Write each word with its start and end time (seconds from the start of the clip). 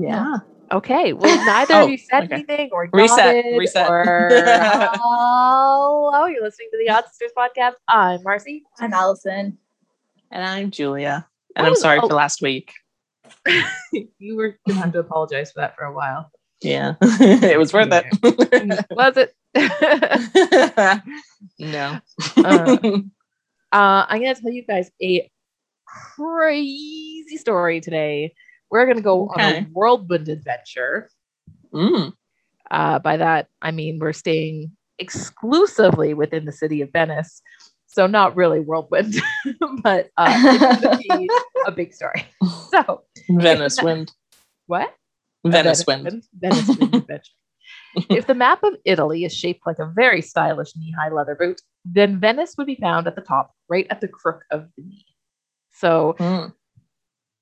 Yeah. 0.00 0.36
Okay. 0.70 1.12
Well, 1.12 1.36
neither 1.46 1.74
Oh, 1.74 1.84
of 1.84 1.90
you 1.90 1.98
said 1.98 2.24
okay. 2.24 2.34
anything 2.34 2.70
or 2.72 2.88
Reset, 2.92 3.44
reset. 3.58 3.90
or 3.90 4.28
hello. 4.92 6.26
You're 6.26 6.42
listening 6.42 6.68
to 6.72 6.78
the 6.84 6.90
Odd 6.92 7.04
Sisters 7.08 7.32
podcast. 7.36 7.74
I'm 7.88 8.22
Marcy. 8.22 8.62
I'm 8.78 8.92
Allison. 8.94 9.58
And 10.30 10.44
I'm 10.44 10.70
Julia. 10.70 11.26
And 11.56 11.64
That 11.66 11.70
I'm 11.70 11.76
sorry 11.76 11.98
a- 11.98 12.00
for 12.02 12.06
last 12.14 12.40
week. 12.40 12.72
you 14.18 14.36
were 14.36 14.56
gonna 14.66 14.80
have 14.80 14.92
to 14.92 15.00
apologize 15.00 15.52
for 15.52 15.60
that 15.60 15.76
for 15.76 15.84
a 15.84 15.92
while. 15.92 16.30
Yeah. 16.62 16.94
it 17.02 17.58
was 17.58 17.72
worth 17.72 17.88
it. 17.90 18.86
Was 18.90 19.16
it? 19.16 19.34
uh, 20.76 20.98
no. 21.58 21.98
I'm 23.72 24.20
gonna 24.20 24.34
tell 24.34 24.50
you 24.52 24.64
guys 24.64 24.90
a 25.02 25.30
crazy 25.86 27.36
story 27.36 27.80
today. 27.80 28.32
We're 28.72 28.86
gonna 28.86 29.02
go 29.02 29.28
on 29.28 29.40
a 29.40 29.62
whirlwind 29.72 30.28
adventure. 30.28 31.10
Mm. 31.72 32.12
Uh, 32.70 32.98
by 32.98 33.18
that, 33.18 33.48
I 33.60 33.70
mean 33.70 33.98
we're 34.00 34.12
staying 34.14 34.72
exclusively 34.98 36.14
within 36.14 36.46
the 36.46 36.52
city 36.52 36.80
of 36.80 36.90
Venice. 36.90 37.42
So 37.86 38.06
not 38.06 38.34
really 38.34 38.60
whirlwind, 38.60 39.14
but 39.82 40.08
uh, 40.16 40.32
it's 40.34 41.44
a 41.66 41.70
big 41.70 41.92
story. 41.92 42.24
So 42.70 43.02
Venice 43.28 43.82
wind. 43.82 44.10
what? 44.66 44.94
Venice 45.46 45.86
wind. 45.86 46.24
Venice 46.40 46.68
wind 46.68 46.94
adventure. 46.94 47.32
if 48.08 48.26
the 48.26 48.34
map 48.34 48.62
of 48.62 48.74
Italy 48.86 49.24
is 49.26 49.34
shaped 49.34 49.66
like 49.66 49.78
a 49.78 49.92
very 49.94 50.22
stylish 50.22 50.72
knee-high 50.76 51.10
leather 51.10 51.34
boot, 51.34 51.60
then 51.84 52.18
Venice 52.18 52.54
would 52.56 52.66
be 52.66 52.76
found 52.76 53.06
at 53.06 53.14
the 53.16 53.20
top, 53.20 53.50
right 53.68 53.86
at 53.90 54.00
the 54.00 54.08
crook 54.08 54.42
of 54.50 54.68
the 54.78 54.84
knee. 54.84 55.04
So 55.74 56.16
Mm. 56.18 56.54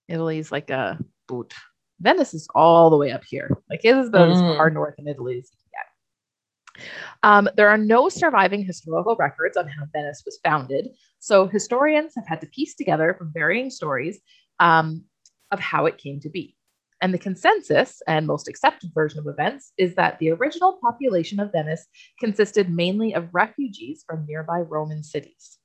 Italy's 0.08 0.50
like 0.50 0.70
a 0.70 0.98
boot. 1.30 1.54
Venice 2.00 2.34
is 2.34 2.48
all 2.54 2.90
the 2.90 2.96
way 2.96 3.12
up 3.12 3.22
here. 3.28 3.48
Like 3.70 3.80
it 3.84 3.96
is 3.96 4.08
about 4.08 4.30
as 4.30 4.40
far 4.40 4.70
north 4.70 4.94
in 4.98 5.06
Italy 5.06 5.38
as 5.38 5.50
you 5.52 5.58
can 5.58 5.70
get. 5.76 6.86
Um, 7.22 7.48
there 7.56 7.68
are 7.68 7.78
no 7.78 8.08
surviving 8.08 8.64
historical 8.64 9.16
records 9.16 9.56
on 9.56 9.68
how 9.68 9.84
Venice 9.92 10.22
was 10.24 10.40
founded. 10.44 10.88
So 11.20 11.46
historians 11.46 12.14
have 12.16 12.26
had 12.26 12.40
to 12.40 12.46
piece 12.48 12.74
together 12.74 13.14
from 13.16 13.32
varying 13.32 13.70
stories 13.70 14.20
um, 14.58 15.04
of 15.50 15.60
how 15.60 15.86
it 15.86 15.98
came 15.98 16.20
to 16.20 16.30
be. 16.30 16.56
And 17.02 17.14
the 17.14 17.18
consensus 17.18 18.02
and 18.06 18.26
most 18.26 18.48
accepted 18.48 18.90
version 18.94 19.20
of 19.20 19.26
events 19.26 19.72
is 19.78 19.94
that 19.94 20.18
the 20.18 20.30
original 20.30 20.78
population 20.82 21.40
of 21.40 21.52
Venice 21.52 21.86
consisted 22.18 22.70
mainly 22.70 23.14
of 23.14 23.28
refugees 23.32 24.04
from 24.06 24.26
nearby 24.26 24.60
Roman 24.60 25.02
cities. 25.02 25.59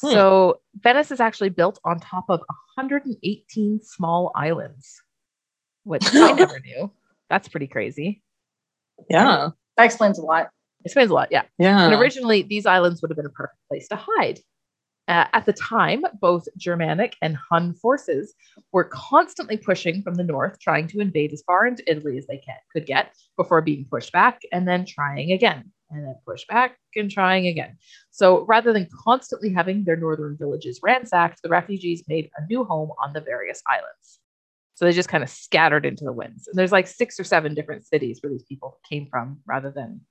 Hmm. 0.00 0.10
So 0.10 0.60
Venice 0.80 1.10
is 1.10 1.20
actually 1.20 1.50
built 1.50 1.80
on 1.84 1.98
top 1.98 2.24
of 2.28 2.40
118 2.76 3.80
small 3.82 4.32
islands, 4.34 5.02
which 5.84 6.04
I 6.14 6.32
never 6.32 6.60
knew. 6.60 6.90
That's 7.28 7.48
pretty 7.48 7.66
crazy. 7.66 8.22
Yeah. 9.10 9.50
That 9.76 9.84
explains 9.84 10.18
a 10.18 10.22
lot. 10.22 10.46
It 10.80 10.86
explains 10.86 11.10
a 11.10 11.14
lot, 11.14 11.28
yeah. 11.30 11.42
Yeah. 11.58 11.84
And 11.84 11.94
originally, 11.94 12.42
these 12.42 12.66
islands 12.66 13.02
would 13.02 13.10
have 13.10 13.16
been 13.16 13.26
a 13.26 13.30
perfect 13.30 13.58
place 13.68 13.88
to 13.88 13.96
hide. 13.96 14.40
Uh, 15.08 15.24
at 15.32 15.46
the 15.46 15.54
time, 15.54 16.02
both 16.20 16.46
Germanic 16.58 17.16
and 17.22 17.36
Hun 17.50 17.72
forces 17.72 18.34
were 18.72 18.84
constantly 18.84 19.56
pushing 19.56 20.02
from 20.02 20.16
the 20.16 20.22
north, 20.22 20.58
trying 20.60 20.86
to 20.88 21.00
invade 21.00 21.32
as 21.32 21.42
far 21.46 21.66
into 21.66 21.82
Italy 21.90 22.18
as 22.18 22.26
they 22.26 22.36
can, 22.36 22.56
could 22.72 22.84
get 22.84 23.14
before 23.36 23.62
being 23.62 23.86
pushed 23.90 24.12
back 24.12 24.42
and 24.52 24.68
then 24.68 24.84
trying 24.84 25.32
again, 25.32 25.72
and 25.90 26.04
then 26.04 26.16
push 26.26 26.44
back 26.48 26.76
and 26.96 27.10
trying 27.10 27.46
again. 27.46 27.76
So 28.10 28.44
rather 28.46 28.72
than 28.72 28.88
constantly 29.04 29.52
having 29.52 29.84
their 29.84 29.96
northern 29.96 30.36
villages 30.36 30.80
ransacked, 30.82 31.42
the 31.42 31.48
refugees 31.48 32.04
made 32.08 32.30
a 32.36 32.46
new 32.46 32.64
home 32.64 32.90
on 33.02 33.12
the 33.12 33.20
various 33.20 33.62
islands. 33.66 34.20
So 34.74 34.84
they 34.84 34.92
just 34.92 35.08
kind 35.08 35.24
of 35.24 35.30
scattered 35.30 35.84
into 35.84 36.04
the 36.04 36.12
winds. 36.12 36.46
And 36.46 36.56
there's 36.56 36.72
like 36.72 36.86
six 36.86 37.18
or 37.18 37.24
seven 37.24 37.54
different 37.54 37.84
cities 37.84 38.20
where 38.22 38.30
these 38.30 38.44
people 38.44 38.78
came 38.88 39.08
from 39.10 39.40
rather 39.46 39.70
than 39.70 40.02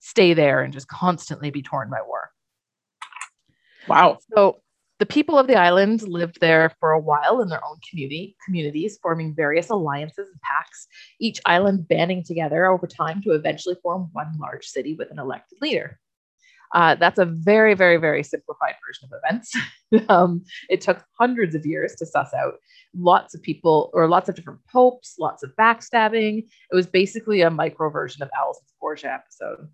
stay 0.00 0.34
there 0.34 0.62
and 0.62 0.72
just 0.72 0.88
constantly 0.88 1.50
be 1.50 1.62
torn 1.62 1.88
by 1.88 2.00
war. 2.06 2.30
wow. 3.88 4.18
So 4.34 4.60
the 5.02 5.06
people 5.06 5.36
of 5.36 5.48
the 5.48 5.56
island 5.56 6.02
lived 6.02 6.38
there 6.40 6.72
for 6.78 6.92
a 6.92 7.00
while 7.00 7.40
in 7.40 7.48
their 7.48 7.64
own 7.64 7.76
community 7.90 8.36
communities, 8.44 9.00
forming 9.02 9.34
various 9.34 9.68
alliances 9.68 10.28
and 10.28 10.40
pacts, 10.42 10.86
each 11.18 11.40
island 11.44 11.88
banding 11.88 12.22
together 12.22 12.66
over 12.66 12.86
time 12.86 13.20
to 13.20 13.32
eventually 13.32 13.74
form 13.82 14.08
one 14.12 14.32
large 14.38 14.64
city 14.64 14.94
with 14.94 15.10
an 15.10 15.18
elected 15.18 15.58
leader. 15.60 15.98
Uh, 16.72 16.94
that's 16.94 17.18
a 17.18 17.24
very, 17.24 17.74
very, 17.74 17.96
very 17.96 18.22
simplified 18.22 18.76
version 18.86 19.08
of 19.10 19.18
events. 19.24 19.52
um, 20.08 20.40
it 20.70 20.80
took 20.80 21.04
hundreds 21.18 21.56
of 21.56 21.66
years 21.66 21.96
to 21.96 22.06
suss 22.06 22.32
out 22.32 22.54
lots 22.94 23.34
of 23.34 23.42
people 23.42 23.90
or 23.94 24.06
lots 24.06 24.28
of 24.28 24.36
different 24.36 24.60
popes, 24.72 25.16
lots 25.18 25.42
of 25.42 25.50
backstabbing. 25.58 26.44
It 26.70 26.74
was 26.76 26.86
basically 26.86 27.40
a 27.40 27.50
micro 27.50 27.90
version 27.90 28.22
of 28.22 28.30
Allison's 28.38 28.72
Borgia 28.80 29.12
episode. 29.12 29.68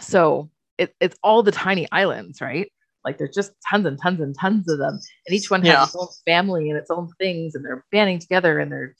So 0.00 0.50
it, 0.76 0.92
it's 1.00 1.16
all 1.22 1.44
the 1.44 1.52
tiny 1.52 1.86
islands, 1.92 2.40
right? 2.40 2.68
Like 3.04 3.18
there's 3.18 3.34
just 3.34 3.52
tons 3.70 3.86
and 3.86 3.98
tons 4.00 4.20
and 4.20 4.34
tons 4.38 4.68
of 4.68 4.78
them, 4.78 4.98
and 5.26 5.34
each 5.34 5.50
one 5.50 5.62
has 5.62 5.68
Yeah. 5.68 5.84
its 5.84 5.96
own 5.96 6.08
family 6.26 6.68
and 6.70 6.78
its 6.78 6.90
own 6.90 7.08
things, 7.18 7.54
and 7.54 7.64
they're 7.64 7.84
banding 7.92 8.18
together 8.18 8.58
and 8.58 8.70
they're 8.72 8.94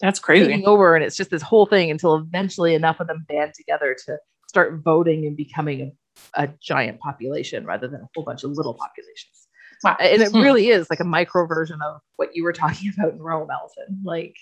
That's 0.00 0.18
crazy. 0.18 0.64
over, 0.64 0.96
and 0.96 1.04
it's 1.04 1.16
just 1.16 1.30
this 1.30 1.42
whole 1.42 1.66
thing 1.66 1.90
until 1.90 2.16
eventually 2.16 2.74
enough 2.74 2.98
of 3.00 3.06
them 3.06 3.24
band 3.28 3.52
together 3.54 3.96
to 4.06 4.18
start 4.48 4.80
voting 4.84 5.24
and 5.26 5.36
becoming 5.36 5.92
a, 6.36 6.44
a 6.44 6.48
giant 6.60 6.98
population 7.00 7.64
rather 7.64 7.86
than 7.86 8.00
a 8.00 8.08
whole 8.14 8.24
bunch 8.24 8.42
of 8.44 8.50
little 8.52 8.74
populations. 8.74 9.46
Wow. 9.84 9.96
And 10.00 10.22
it 10.22 10.32
Hmm. 10.32 10.40
really 10.40 10.68
is 10.68 10.88
like 10.90 11.00
a 11.00 11.04
micro 11.04 11.46
version 11.46 11.80
of 11.82 12.00
what 12.16 12.34
you 12.34 12.42
were 12.44 12.52
talking 12.64 12.92
about 12.96 13.12
in 13.12 13.20
Rome, 13.20 13.48
Allison. 13.50 14.00
Like 14.04 14.34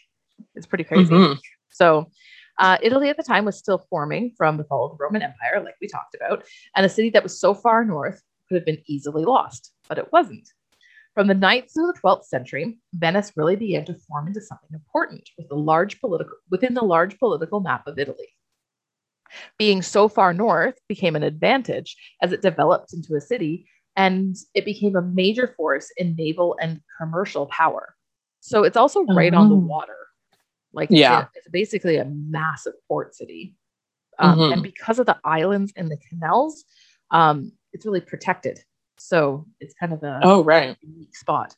it's 0.54 0.66
pretty 0.66 0.84
crazy. 0.84 1.12
Mhm. 1.12 1.38
So, 1.70 2.06
uh, 2.58 2.78
Italy 2.82 3.08
at 3.08 3.16
the 3.16 3.22
time 3.22 3.44
was 3.44 3.56
still 3.58 3.78
forming 3.90 4.32
from 4.36 4.56
the 4.58 4.64
fall 4.64 4.86
of 4.90 4.96
the 4.98 5.02
Roman 5.04 5.22
Empire, 5.22 5.62
like 5.64 5.74
we 5.80 5.88
talked 5.88 6.14
about, 6.14 6.44
and 6.76 6.84
a 6.86 6.88
city 6.88 7.10
that 7.10 7.22
was 7.22 7.38
so 7.40 7.52
far 7.54 7.84
north 7.84 8.22
could 8.48 8.56
have 8.56 8.66
been 8.66 8.82
easily 8.86 9.24
lost, 9.24 9.72
but 9.88 9.98
it 9.98 10.12
wasn't. 10.12 10.48
From 11.14 11.26
the 11.26 11.34
9th 11.34 11.72
to 11.74 11.92
the 11.92 11.98
12th 12.02 12.24
century, 12.24 12.78
Venice 12.94 13.32
really 13.36 13.56
began 13.56 13.84
to 13.84 13.94
form 13.94 14.26
into 14.28 14.40
something 14.40 14.70
important 14.72 15.28
with 15.36 15.48
the 15.48 15.54
large 15.56 16.00
political 16.00 16.36
within 16.50 16.72
the 16.74 16.84
large 16.84 17.18
political 17.18 17.60
map 17.60 17.86
of 17.86 17.98
Italy. 17.98 18.28
Being 19.58 19.82
so 19.82 20.08
far 20.08 20.32
north 20.32 20.78
became 20.88 21.16
an 21.16 21.22
advantage 21.22 21.96
as 22.22 22.32
it 22.32 22.42
developed 22.42 22.92
into 22.92 23.14
a 23.14 23.20
city 23.20 23.66
and 23.96 24.36
it 24.54 24.64
became 24.64 24.96
a 24.96 25.02
major 25.02 25.54
force 25.56 25.90
in 25.96 26.14
naval 26.16 26.56
and 26.60 26.80
commercial 26.98 27.46
power. 27.46 27.94
So 28.40 28.64
it's 28.64 28.76
also 28.76 29.04
right 29.04 29.32
on 29.34 29.48
the 29.50 29.54
Oh. 29.54 29.58
water. 29.58 29.96
Like 30.72 30.88
Yeah. 30.90 31.22
it- 31.22 31.28
it's 31.34 31.48
basically 31.48 31.96
a 31.96 32.04
massive 32.06 32.74
port 32.88 33.14
city. 33.14 33.56
Um, 34.18 34.38
Mhm. 34.38 34.52
And 34.54 34.62
because 34.62 34.98
of 34.98 35.06
the 35.06 35.18
islands 35.24 35.72
and 35.76 35.90
the 35.90 35.98
canals, 35.98 36.64
um, 37.10 37.52
it's 37.72 37.86
really 37.86 38.00
protected. 38.00 38.60
So 38.98 39.46
it's 39.60 39.74
kind 39.74 39.92
of 39.92 40.02
a 40.02 40.20
Oh, 40.22 40.44
right. 40.44 40.76
unique 40.82 41.16
spot. 41.16 41.54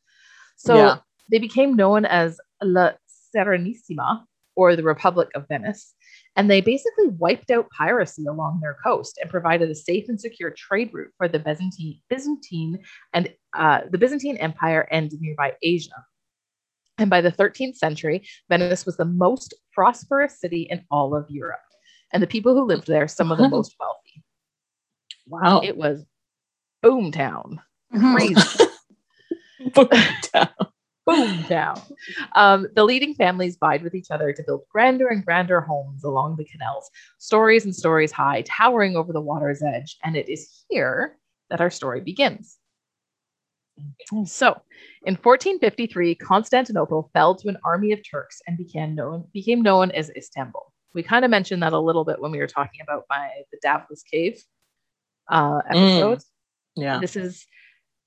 So 0.56 0.76
Yeah. 0.76 0.96
they 1.30 1.38
became 1.38 1.74
known 1.74 2.04
as 2.04 2.40
La 2.62 2.92
Serenissima 3.34 4.24
or 4.56 4.76
the 4.76 4.82
Republic 4.82 5.28
of 5.34 5.46
Venice. 5.48 5.94
And 6.36 6.48
they 6.50 6.60
basically 6.60 7.08
wiped 7.08 7.50
out 7.50 7.68
piracy 7.76 8.24
along 8.26 8.60
their 8.60 8.76
coast 8.84 9.18
and 9.20 9.28
provided 9.30 9.68
a 9.70 9.74
safe 9.74 10.08
and 10.08 10.20
secure 10.20 10.50
trade 10.50 10.90
route 10.92 11.12
for 11.16 11.26
the 11.28 11.38
Byzantine, 11.40 12.00
Byzantine 12.08 12.78
and 13.12 13.32
uh, 13.56 13.80
the 13.90 13.98
Byzantine 13.98 14.36
Empire 14.36 14.86
and 14.90 15.12
nearby 15.20 15.54
Asia. 15.62 16.04
And 16.98 17.10
by 17.10 17.20
the 17.20 17.32
13th 17.32 17.76
century, 17.76 18.26
Venice 18.48 18.86
was 18.86 18.96
the 18.96 19.04
most 19.04 19.52
prosperous 19.72 20.38
city 20.38 20.62
in 20.70 20.84
all 20.90 21.16
of 21.16 21.28
Europe. 21.28 21.58
And 22.12 22.22
the 22.22 22.28
people 22.28 22.54
who 22.54 22.64
lived 22.64 22.86
there, 22.86 23.08
some 23.08 23.32
of 23.32 23.38
the 23.38 23.48
most 23.56 23.74
wealthy. 23.80 24.03
Wow. 25.26 25.60
It 25.62 25.76
was 25.76 26.04
boom 26.82 27.12
town. 27.12 27.60
Mhm. 27.94 28.14
Crazy. 28.14 28.64
Boom 29.74 29.88
down. 30.32 30.48
boom 31.06 31.42
town. 31.44 31.80
Um, 32.34 32.66
the 32.74 32.84
leading 32.84 33.14
families 33.14 33.56
vied 33.58 33.82
with 33.82 33.94
each 33.94 34.10
other 34.10 34.32
to 34.32 34.42
build 34.46 34.62
grander 34.70 35.08
and 35.08 35.24
grander 35.24 35.60
homes 35.60 36.04
along 36.04 36.36
the 36.36 36.44
canals, 36.44 36.90
stories 37.18 37.64
and 37.64 37.74
stories 37.74 38.12
high, 38.12 38.42
towering 38.46 38.96
over 38.96 39.12
the 39.12 39.20
water's 39.20 39.62
edge. 39.62 39.96
And 40.04 40.16
it 40.16 40.28
is 40.28 40.64
here 40.68 41.18
that 41.50 41.60
our 41.60 41.70
story 41.70 42.00
begins. 42.00 42.58
So, 44.26 44.60
in 45.04 45.16
1453, 45.16 46.14
Constantinople 46.14 47.10
fell 47.12 47.34
to 47.36 47.48
an 47.48 47.58
army 47.64 47.92
of 47.92 48.00
Turks 48.08 48.40
and 48.46 48.56
became 48.56 48.94
known, 48.94 49.24
became 49.32 49.62
known 49.62 49.90
as 49.92 50.10
Istanbul. 50.16 50.72
We 50.94 51.02
kind 51.02 51.24
of 51.24 51.30
mentioned 51.30 51.62
that 51.62 51.72
a 51.72 51.78
little 51.78 52.04
bit 52.04 52.20
when 52.20 52.30
we 52.30 52.38
were 52.38 52.46
talking 52.46 52.80
about 52.82 53.04
my 53.10 53.30
the 53.50 53.58
Davos 53.62 54.02
Cave 54.04 54.40
uh, 55.30 55.60
episode. 55.68 56.20
Yeah. 56.76 56.98
This 57.00 57.16
is 57.16 57.46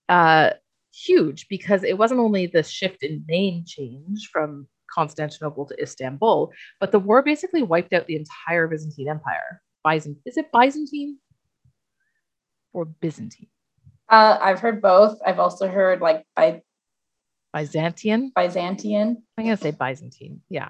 uh, 0.09 0.51
huge 0.93 1.47
because 1.49 1.83
it 1.83 1.97
wasn't 1.97 2.19
only 2.19 2.47
the 2.47 2.63
shift 2.63 3.03
in 3.03 3.23
name 3.27 3.63
change 3.65 4.29
from 4.31 4.67
Constantinople 4.93 5.65
to 5.67 5.81
Istanbul, 5.81 6.51
but 6.79 6.91
the 6.91 6.99
war 6.99 7.21
basically 7.21 7.61
wiped 7.63 7.93
out 7.93 8.07
the 8.07 8.15
entire 8.15 8.67
Byzantine 8.67 9.09
Empire. 9.09 9.61
Byzant 9.85 10.17
is 10.25 10.37
it 10.37 10.47
Byzantine? 10.51 11.17
or 12.73 12.85
Byzantine? 12.85 13.47
Uh, 14.09 14.37
I've 14.41 14.59
heard 14.59 14.81
both. 14.81 15.17
I've 15.25 15.39
also 15.39 15.67
heard 15.67 15.99
like 16.01 16.23
by 16.35 16.61
Byzantian. 17.53 18.31
Byzantian. 18.35 19.23
I'm 19.37 19.45
gonna 19.45 19.57
say 19.57 19.71
Byzantine. 19.71 20.41
Yeah. 20.49 20.69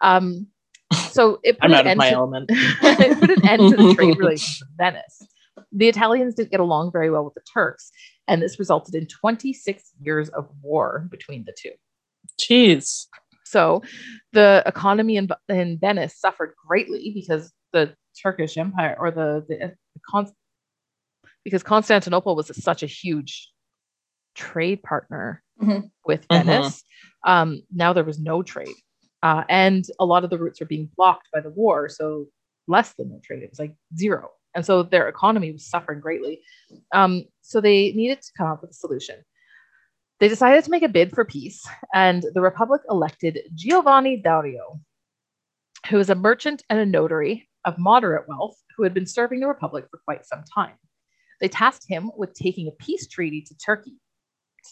Um, 0.00 0.48
so 0.92 1.40
it 1.42 1.58
put 1.60 1.64
I'm 1.64 1.70
an 1.72 1.76
out 1.76 1.80
of 1.80 1.86
end 1.86 1.98
my 1.98 2.10
to- 2.10 2.14
element. 2.16 2.46
it 2.52 3.20
put 3.20 3.30
an 3.30 3.48
end 3.48 3.70
to 3.70 3.76
the 3.76 3.94
trade 3.94 4.18
relations 4.18 4.60
with 4.60 4.76
Venice. 4.76 5.26
The 5.72 5.88
Italians 5.88 6.34
didn't 6.34 6.50
get 6.50 6.60
along 6.60 6.92
very 6.92 7.10
well 7.10 7.24
with 7.24 7.34
the 7.34 7.42
Turks, 7.52 7.90
and 8.26 8.40
this 8.42 8.58
resulted 8.58 8.94
in 8.94 9.06
26 9.06 9.92
years 10.00 10.28
of 10.30 10.48
war 10.62 11.06
between 11.10 11.44
the 11.44 11.54
two. 11.60 11.72
Jeez. 12.40 13.06
So 13.44 13.82
the 14.32 14.62
economy 14.66 15.16
in, 15.16 15.28
in 15.48 15.78
Venice 15.78 16.18
suffered 16.18 16.52
greatly 16.66 17.12
because 17.14 17.52
the 17.72 17.94
Turkish 18.22 18.56
Empire 18.58 18.96
or 18.98 19.10
the, 19.10 19.44
the, 19.48 19.56
the 19.58 20.00
Con- 20.10 20.32
because 21.44 21.62
Constantinople 21.62 22.36
was 22.36 22.50
such 22.62 22.82
a 22.82 22.86
huge 22.86 23.50
trade 24.34 24.82
partner 24.82 25.42
Mhm. 25.62 25.90
with 26.04 26.28
Mhm. 26.28 26.44
Venice. 26.44 26.82
Um, 27.24 27.62
now 27.74 27.92
there 27.92 28.04
was 28.04 28.18
no 28.20 28.42
trade. 28.42 28.74
Uh, 29.22 29.42
and 29.48 29.84
a 29.98 30.04
lot 30.04 30.22
of 30.24 30.30
the 30.30 30.38
routes 30.38 30.60
were 30.60 30.66
being 30.66 30.90
blocked 30.96 31.28
by 31.32 31.40
the 31.40 31.50
war. 31.50 31.88
So 31.88 32.26
less 32.68 32.92
than 32.94 33.08
no 33.08 33.20
trade. 33.24 33.42
It 33.42 33.50
was 33.50 33.58
like 33.58 33.74
zero. 33.96 34.30
And 34.58 34.66
so 34.66 34.82
their 34.82 35.06
economy 35.06 35.52
was 35.52 35.70
suffering 35.70 36.00
greatly. 36.00 36.40
Um, 36.92 37.26
so 37.42 37.60
they 37.60 37.92
needed 37.92 38.20
to 38.22 38.32
come 38.36 38.48
up 38.48 38.60
with 38.60 38.72
a 38.72 38.74
solution. 38.74 39.14
They 40.18 40.26
decided 40.26 40.64
to 40.64 40.70
make 40.72 40.82
a 40.82 40.88
bid 40.88 41.12
for 41.12 41.24
peace, 41.24 41.64
and 41.94 42.24
the 42.34 42.40
Republic 42.40 42.82
elected 42.90 43.38
Giovanni 43.54 44.16
Dario, 44.16 44.80
who 45.88 45.96
was 45.96 46.10
a 46.10 46.16
merchant 46.16 46.64
and 46.68 46.80
a 46.80 46.84
notary 46.84 47.48
of 47.64 47.78
moderate 47.78 48.26
wealth 48.26 48.56
who 48.76 48.82
had 48.82 48.92
been 48.92 49.06
serving 49.06 49.38
the 49.38 49.46
Republic 49.46 49.84
for 49.92 50.00
quite 50.04 50.26
some 50.26 50.42
time. 50.52 50.74
They 51.40 51.46
tasked 51.46 51.86
him 51.88 52.10
with 52.16 52.34
taking 52.34 52.66
a 52.66 52.72
peace 52.72 53.06
treaty 53.06 53.42
to 53.42 53.56
Turkey 53.58 54.00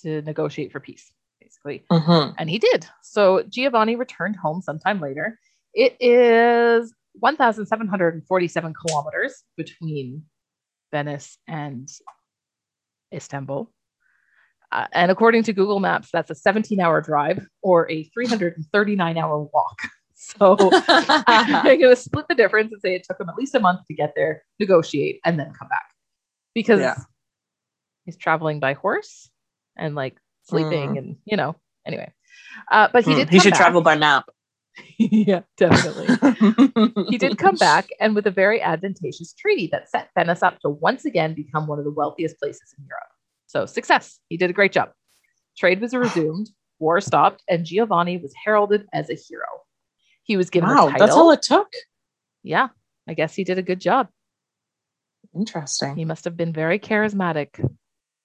to 0.02 0.20
negotiate 0.22 0.72
for 0.72 0.80
peace, 0.80 1.12
basically. 1.40 1.84
Mhm. 1.92 2.34
And 2.38 2.50
he 2.50 2.58
did. 2.58 2.88
So 3.04 3.44
Giovanni 3.44 3.94
returned 3.94 4.34
home 4.34 4.62
sometime 4.62 5.00
later. 5.00 5.38
It 5.74 5.96
is 6.00 6.92
1,747 7.20 8.74
kilometers 8.74 9.42
between 9.56 10.24
Venice 10.92 11.38
and 11.48 11.88
Istanbul. 13.12 13.70
Uh, 14.72 14.86
and 14.92 15.10
according 15.10 15.42
to 15.44 15.52
Google 15.52 15.78
Maps, 15.80 16.10
that's 16.12 16.30
a 16.30 16.34
17 16.34 16.80
hour 16.80 17.00
drive 17.00 17.46
or 17.62 17.90
a 17.90 18.04
339 18.04 19.18
hour 19.18 19.38
walk. 19.52 19.78
So 20.18 20.70
I'm 21.28 21.62
going 21.62 21.80
to 21.80 21.94
split 21.94 22.24
the 22.26 22.34
difference 22.34 22.72
and 22.72 22.80
say 22.80 22.94
it 22.94 23.04
took 23.04 23.20
him 23.20 23.28
at 23.28 23.36
least 23.36 23.54
a 23.54 23.60
month 23.60 23.86
to 23.86 23.94
get 23.94 24.14
there, 24.16 24.42
negotiate, 24.58 25.20
and 25.26 25.38
then 25.38 25.52
come 25.52 25.68
back 25.68 25.84
because 26.54 26.80
Yeah. 26.80 26.94
he's 28.06 28.16
traveling 28.16 28.58
by 28.58 28.72
horse 28.72 29.28
and 29.76 29.94
like 29.94 30.16
sleeping 30.44 30.94
Mm. 30.94 30.98
and, 30.98 31.16
you 31.26 31.36
know, 31.36 31.54
anyway. 31.86 32.10
Uh, 32.70 32.88
but 32.90 33.04
he 33.04 33.12
Hmm, 33.12 33.18
did. 33.18 33.28
He 33.30 33.40
should 33.40 33.52
back. 33.52 33.60
travel 33.60 33.82
by 33.82 33.94
map. 33.96 34.24
yeah, 34.98 35.40
definitely. 35.56 36.06
he 37.10 37.18
did 37.18 37.38
come 37.38 37.56
back 37.56 37.88
and 38.00 38.14
with 38.14 38.26
a 38.26 38.30
very 38.30 38.60
advantageous 38.60 39.32
treaty 39.32 39.68
that 39.72 39.88
set 39.88 40.10
Venice 40.16 40.42
up 40.42 40.60
to 40.60 40.68
once 40.68 41.04
again 41.04 41.34
become 41.34 41.66
one 41.66 41.78
of 41.78 41.84
the 41.84 41.90
wealthiest 41.90 42.38
places 42.38 42.74
in 42.78 42.84
Europe. 42.86 43.08
So 43.46 43.66
success. 43.66 44.18
He 44.28 44.36
did 44.36 44.50
a 44.50 44.52
great 44.52 44.72
job. 44.72 44.90
Trade 45.56 45.80
was 45.80 45.94
resumed, 45.94 46.50
war 46.78 47.00
stopped, 47.00 47.42
and 47.48 47.64
Giovanni 47.64 48.18
was 48.18 48.34
heralded 48.44 48.86
as 48.92 49.08
a 49.08 49.14
hero. 49.14 49.46
He 50.24 50.36
was 50.36 50.50
given 50.50 50.68
Wow, 50.68 50.88
a 50.88 50.90
title. 50.90 51.06
that's 51.06 51.16
all 51.16 51.30
it 51.30 51.42
took. 51.42 51.72
yeah, 52.42 52.68
I 53.08 53.14
guess 53.14 53.34
he 53.34 53.44
did 53.44 53.58
a 53.58 53.62
good 53.62 53.80
job. 53.80 54.08
Interesting. 55.34 55.96
He 55.96 56.04
must 56.04 56.24
have 56.24 56.36
been 56.36 56.52
very 56.52 56.78
charismatic. 56.78 57.48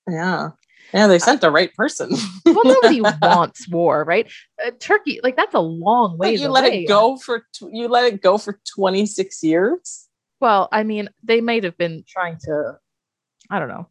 Yeah. 0.09 0.49
Yeah, 0.93 1.07
they 1.07 1.19
sent 1.19 1.39
the 1.41 1.51
right 1.51 1.73
person. 1.73 2.09
Well, 2.45 2.65
nobody 2.65 3.01
wants 3.21 3.67
war, 3.69 4.03
right? 4.03 4.29
Uh, 4.65 4.71
Turkey, 4.79 5.19
like 5.23 5.35
that's 5.37 5.53
a 5.55 5.59
long 5.59 6.17
But 6.17 6.27
ways 6.27 6.41
you 6.41 6.49
let 6.49 6.65
away. 6.65 6.83
it 6.83 6.87
go 6.87 7.15
for 7.17 7.39
tw- 7.55 7.69
you 7.71 7.87
let 7.87 8.11
it 8.13 8.21
go 8.21 8.37
for 8.37 8.59
26 8.75 9.41
years 9.43 10.07
Well, 10.41 10.67
I 10.71 10.83
mean, 10.83 11.09
they 11.23 11.39
might 11.41 11.63
have 11.63 11.77
been 11.77 12.03
trying 12.07 12.37
to, 12.41 12.73
I 13.49 13.59
don't 13.59 13.69
know. 13.69 13.87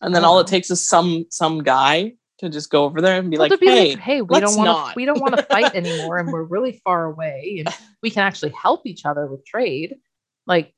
and 0.00 0.14
then 0.14 0.24
all 0.24 0.36
don't 0.36 0.48
it 0.48 0.50
takes 0.50 0.70
is 0.70 0.86
some 0.86 1.26
some 1.30 1.62
guy 1.62 2.14
to 2.38 2.48
just 2.50 2.68
go 2.68 2.84
over 2.84 3.00
there 3.00 3.18
and 3.18 3.30
be 3.30 3.38
Well, 3.38 3.48
like, 3.48 3.60
be 3.60 3.66
"Hey, 3.66 3.90
like, 3.94 3.98
hey, 4.00 4.22
we 4.22 4.40
don't 4.40 4.56
want 4.56 4.88
to, 4.88 4.92
we 4.94 5.04
don't 5.06 5.20
want 5.20 5.36
to 5.36 5.42
fight 5.44 5.74
anymore, 5.74 6.18
and 6.18 6.30
we're 6.32 6.42
really 6.42 6.80
far 6.84 7.04
away, 7.04 7.62
and 7.64 7.74
we 8.02 8.10
can 8.10 8.24
actually 8.24 8.50
help 8.52 8.86
each 8.86 9.06
other 9.06 9.26
with 9.26 9.46
trade, 9.46 9.94
like 10.46 10.74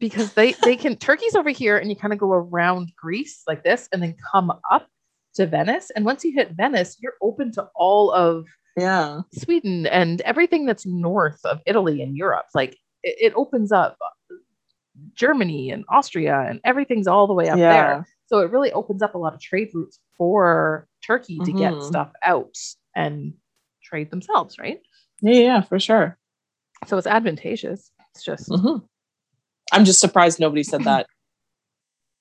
because 0.00 0.32
they 0.34 0.52
they 0.64 0.74
can 0.76 0.96
Turkey's 0.96 1.36
over 1.36 1.50
here, 1.50 1.78
and 1.78 1.88
you 1.90 1.94
kind 1.96 2.12
of 2.12 2.18
go 2.18 2.32
around 2.32 2.90
Greece 2.96 3.42
like 3.46 3.62
this, 3.62 3.88
and 3.92 4.02
then 4.02 4.16
come 4.32 4.50
up 4.70 4.88
to 5.34 5.46
Venice, 5.46 5.90
and 5.94 6.04
once 6.04 6.24
you 6.24 6.32
hit 6.32 6.52
Venice, 6.52 6.96
you're 7.00 7.14
open 7.22 7.52
to 7.52 7.68
all 7.76 8.10
of 8.12 8.46
yeah. 8.76 9.20
Sweden 9.34 9.86
and 9.86 10.20
everything 10.22 10.64
that's 10.66 10.86
north 10.86 11.38
of 11.44 11.60
Italy 11.66 12.02
and 12.02 12.16
Europe. 12.16 12.46
Like 12.54 12.72
it, 13.02 13.16
it 13.20 13.32
opens 13.36 13.70
up 13.70 13.96
Germany 15.14 15.70
and 15.70 15.84
Austria, 15.88 16.46
and 16.48 16.60
everything's 16.64 17.06
all 17.06 17.26
the 17.26 17.34
way 17.34 17.48
up 17.48 17.58
Yeah. 17.58 17.72
there. 17.72 18.06
So 18.26 18.38
it 18.40 18.50
really 18.50 18.72
opens 18.72 19.02
up 19.02 19.14
a 19.14 19.18
lot 19.18 19.34
of 19.34 19.40
trade 19.40 19.70
routes 19.74 19.98
for 20.16 20.86
Turkey 21.06 21.40
to 21.40 21.52
get 21.52 21.74
Mhm. 21.74 21.82
stuff 21.82 22.12
out 22.22 22.54
and 22.94 23.34
trade 23.82 24.10
themselves, 24.10 24.58
right? 24.58 24.80
Yeah, 25.20 25.32
yeah, 25.40 25.60
for 25.62 25.78
sure. 25.80 26.16
So 26.86 26.96
it's 26.96 27.06
advantageous. 27.06 27.90
It's 28.14 28.24
just 28.24 28.48
Mhm. 28.48 28.86
I'm 29.72 29.84
just 29.84 30.00
surprised 30.00 30.40
nobody 30.40 30.62
said 30.62 30.84
that. 30.84 31.06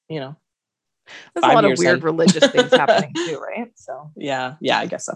You 0.08 0.20
know, 0.20 0.36
there's 1.34 1.44
a 1.46 1.54
lot 1.54 1.66
of 1.66 1.78
weird 1.78 2.00
in. 2.00 2.04
religious 2.04 2.48
things 2.48 2.72
happening 2.72 3.14
too, 3.26 3.40
right? 3.40 3.72
So 3.76 4.12
yeah, 4.16 4.56
yeah, 4.60 4.80
I 4.80 4.86
guess 4.88 5.06
so. 5.06 5.16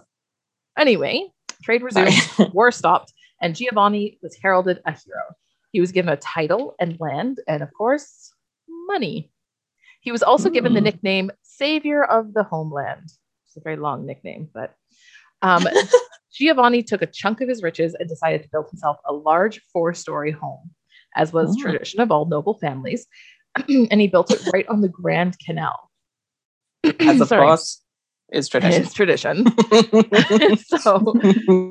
anyway, 0.78 1.30
trade 1.63 1.82
resumed, 1.84 2.13
war 2.54 2.72
stopped, 2.72 3.13
and 3.42 3.56
Giovanni 3.56 4.20
was 4.22 4.38
heralded 4.42 4.80
a 4.86 4.92
hero. 4.92 5.24
He 5.72 5.80
was 5.80 5.92
given 5.92 6.12
a 6.13 6.18
title 6.18 6.75
and 6.80 7.00
land, 7.00 7.40
and 7.48 7.63
of 7.63 7.74
course, 7.74 8.32
money. 8.88 9.32
He 10.02 10.12
was 10.12 10.22
also 10.22 10.50
given 10.50 10.74
the 10.74 10.80
Hmm. 10.80 10.86
nickname 10.86 11.32
Savior 11.44 12.04
of 12.04 12.34
the 12.34 12.44
Homeland. 12.44 13.06
It's 13.46 13.58
a 13.58 13.62
very 13.62 13.78
long 13.78 14.06
nickname, 14.06 14.50
but 14.54 14.75
um, 15.42 15.66
Giovanni 16.34 16.84
took 16.84 17.02
a 17.02 17.08
chunk 17.08 17.42
of 17.42 17.50
his 17.50 17.63
riches 17.63 17.96
and 17.96 18.08
decided 18.10 18.44
to 18.44 18.50
build 18.50 18.70
himself 18.70 18.98
a 19.06 19.13
large 19.13 19.62
four 19.72 19.94
story 19.94 20.32
home, 20.32 20.72
as 21.15 21.34
was 21.34 21.55
Oh. 21.58 21.62
tradition 21.62 22.00
of 22.00 22.12
all 22.12 22.25
noble 22.25 22.55
families. 22.60 23.08
and 23.67 24.01
he 24.01 24.08
built 24.08 24.32
it 24.32 24.41
right 24.53 24.67
on 24.67 24.82
the 24.82 24.89
Grand 24.89 25.38
Canal. 25.46 25.89
As 27.00 27.22
of 27.22 27.29
course 27.29 27.82
is 28.32 28.50
tradition. 28.50 28.82
It's 28.82 28.93
tradition. 28.93 29.46
so 30.79 31.13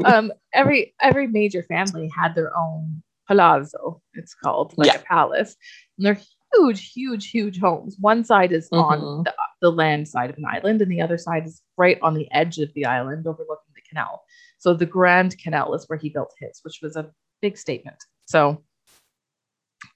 um, 0.04 0.32
every 0.54 0.94
every 1.00 1.26
major 1.26 1.62
family 1.64 2.08
had 2.16 2.34
their 2.34 2.56
own 2.56 3.02
palazzo. 3.28 4.00
It's 4.14 4.34
called 4.34 4.74
like 4.76 4.86
Yeah. 4.86 5.00
a 5.00 5.02
palace, 5.02 5.56
and 5.98 6.06
they're 6.06 6.20
huge, 6.54 6.92
huge, 6.92 7.30
huge 7.30 7.58
homes. 7.58 7.96
One 8.00 8.24
side 8.24 8.52
is 8.52 8.68
on 8.72 9.00
Mhm. 9.00 9.24
the, 9.24 9.34
the 9.60 9.70
land 9.72 10.06
side 10.08 10.30
of 10.30 10.38
an 10.38 10.44
island, 10.46 10.80
and 10.82 10.90
the 10.90 11.00
other 11.00 11.18
side 11.18 11.46
is 11.46 11.60
right 11.76 11.98
on 12.00 12.14
the 12.14 12.30
edge 12.32 12.58
of 12.58 12.72
the 12.74 12.86
island, 12.86 13.26
overlooking 13.26 13.72
the 13.74 13.82
canal. 13.88 14.22
So 14.58 14.72
the 14.72 14.86
Grand 14.86 15.36
Canal 15.38 15.74
is 15.74 15.84
where 15.88 15.98
he 15.98 16.10
built 16.10 16.32
his, 16.38 16.60
which 16.62 16.78
was 16.80 16.94
a 16.96 17.10
big 17.40 17.58
statement. 17.58 17.96
So. 18.26 18.62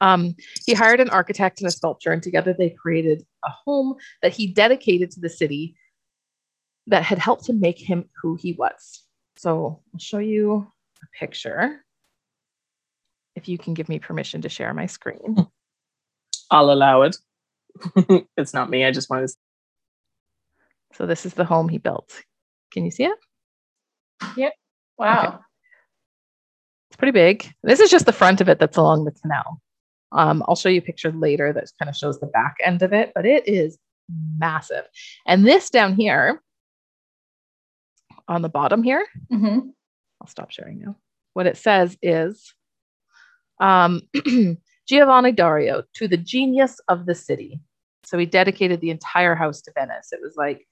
Um, 0.00 0.34
he 0.66 0.74
hired 0.74 1.00
an 1.00 1.10
architect 1.10 1.60
and 1.60 1.68
a 1.68 1.70
sculptor, 1.70 2.12
and 2.12 2.22
together 2.22 2.54
they 2.56 2.70
created 2.70 3.24
a 3.44 3.50
home 3.50 3.94
that 4.22 4.32
he 4.32 4.46
dedicated 4.46 5.10
to 5.12 5.20
the 5.20 5.30
city 5.30 5.76
that 6.86 7.02
had 7.02 7.18
helped 7.18 7.44
to 7.46 7.52
make 7.52 7.78
him 7.78 8.08
who 8.20 8.36
he 8.36 8.52
was. 8.52 9.02
So 9.36 9.80
I'll 9.92 9.98
show 9.98 10.18
you 10.18 10.70
a 11.02 11.18
picture. 11.18 11.84
If 13.34 13.48
you 13.48 13.58
can 13.58 13.74
give 13.74 13.88
me 13.88 13.98
permission 13.98 14.42
to 14.42 14.48
share 14.48 14.72
my 14.72 14.86
screen. 14.86 15.36
I'll 16.50 16.70
allow 16.70 17.02
it. 17.02 17.16
it's 18.36 18.54
not 18.54 18.70
me. 18.70 18.84
I 18.84 18.90
just 18.90 19.10
wanted 19.10 19.28
to. 19.28 19.34
So 20.94 21.06
this 21.06 21.26
is 21.26 21.34
the 21.34 21.44
home 21.44 21.68
he 21.68 21.78
built. 21.78 22.22
Can 22.72 22.84
you 22.84 22.90
see 22.90 23.04
it? 23.04 23.18
Yep. 24.36 24.52
Wow. 24.96 25.40
It's 26.88 26.96
pretty 26.96 27.12
big. 27.12 27.52
This 27.62 27.80
is 27.80 27.90
just 27.90 28.06
the 28.06 28.12
front 28.12 28.40
of 28.40 28.48
it 28.48 28.58
that's 28.58 28.76
along 28.76 29.04
the 29.04 29.12
canal. 29.12 29.60
Um, 30.12 30.42
I'll 30.46 30.56
show 30.56 30.68
you 30.68 30.78
a 30.78 30.82
picture 30.82 31.12
later 31.12 31.52
that 31.52 31.70
kind 31.78 31.88
of 31.88 31.96
shows 31.96 32.20
the 32.20 32.26
back 32.26 32.56
end 32.64 32.82
of 32.82 32.92
it, 32.92 33.12
but 33.14 33.26
it 33.26 33.46
is 33.48 33.78
massive. 34.38 34.84
And 35.26 35.46
this 35.46 35.70
down 35.70 35.94
here 35.94 36.40
on 38.28 38.42
the 38.42 38.48
bottom 38.48 38.82
here, 38.82 39.06
hmm 39.30 39.58
I'll 40.20 40.28
stop 40.28 40.50
sharing 40.50 40.80
now. 40.80 40.96
What 41.34 41.46
it 41.46 41.56
says 41.58 41.96
is 42.02 42.54
um, 43.60 44.02
Giovanni 44.88 45.32
Dario 45.32 45.82
to 45.94 46.08
the 46.08 46.16
genius 46.16 46.80
of 46.88 47.06
the 47.06 47.14
city. 47.14 47.60
So 48.04 48.16
he 48.16 48.26
dedicated 48.26 48.80
the 48.80 48.90
entire 48.90 49.34
house 49.34 49.60
to 49.62 49.72
Venice. 49.74 50.08
It 50.12 50.20
was 50.22 50.36
like, 50.36 50.66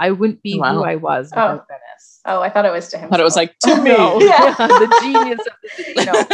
I 0.00 0.10
wouldn't 0.12 0.42
be 0.42 0.54
who 0.54 0.62
I 0.62 0.96
was 0.96 1.30
Oh. 1.36 1.52
without 1.52 1.68
Venice. 1.68 2.20
Oh, 2.24 2.40
I 2.40 2.48
thought 2.48 2.64
it 2.64 2.72
was 2.72 2.88
to 2.88 2.98
him. 2.98 3.10
But 3.10 3.20
it 3.20 3.24
was 3.24 3.36
like 3.36 3.56
to 3.60 3.70
oh, 3.72 3.82
me. 3.82 3.90
No, 3.90 4.20
Yeah. 4.20 4.54
the 4.58 4.98
genius 5.02 5.40
of 5.40 5.52
the 5.62 5.68
city, 5.68 5.92
you 5.96 6.04
know, 6.06 6.24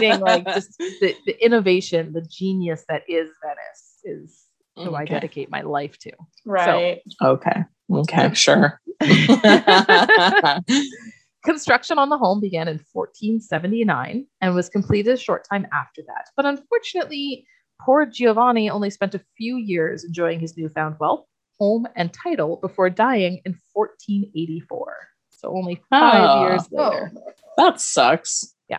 meaning 0.00 0.20
like 0.20 0.46
just 0.46 0.78
the, 0.78 1.14
the 1.26 1.44
innovation, 1.44 2.12
the 2.14 2.22
genius 2.22 2.84
that 2.88 3.02
is 3.08 3.28
Venice. 3.42 3.98
is 4.04 4.46
who 4.76 4.94
I 4.94 5.04
dedicate 5.04 5.50
my 5.50 5.60
life 5.60 5.98
to. 5.98 6.12
Right. 6.46 7.02
Okay. 7.22 7.64
Okay. 7.92 8.32
Sure. 8.34 8.80
Construction 11.44 11.98
on 11.98 12.08
the 12.10 12.18
home 12.18 12.40
began 12.40 12.68
in 12.68 12.80
1479 12.92 14.26
and 14.40 14.54
was 14.54 14.68
completed 14.68 15.14
a 15.14 15.16
short 15.16 15.46
time 15.50 15.66
after 15.72 16.02
that. 16.06 16.26
But 16.36 16.46
unfortunately, 16.46 17.46
poor 17.80 18.06
Giovanni 18.06 18.68
only 18.70 18.90
spent 18.90 19.14
a 19.14 19.20
few 19.36 19.56
years 19.56 20.04
enjoying 20.04 20.38
his 20.40 20.56
newfound 20.56 20.96
wealth, 21.00 21.26
home, 21.60 21.86
and 21.94 22.12
title 22.12 22.56
before 22.56 22.90
dying 22.90 23.40
in 23.44 23.54
1484. 23.74 24.96
So 25.28 25.54
only 25.56 25.80
five 25.90 26.28
Oh. 26.30 26.42
years 26.48 26.68
later. 26.72 27.12
Oh. 27.14 27.32
that 27.56 27.80
sucks. 27.80 28.54
Yeah. 28.68 28.78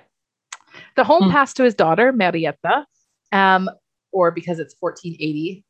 The 0.95 1.03
home 1.03 1.25
Hmm. 1.25 1.31
passed 1.31 1.57
to 1.57 1.63
his 1.63 1.75
daughter, 1.75 2.11
Marietta, 2.11 2.85
um, 3.31 3.69
or 4.11 4.31
because 4.31 4.59
it's 4.59 4.75
1480, 4.79 5.63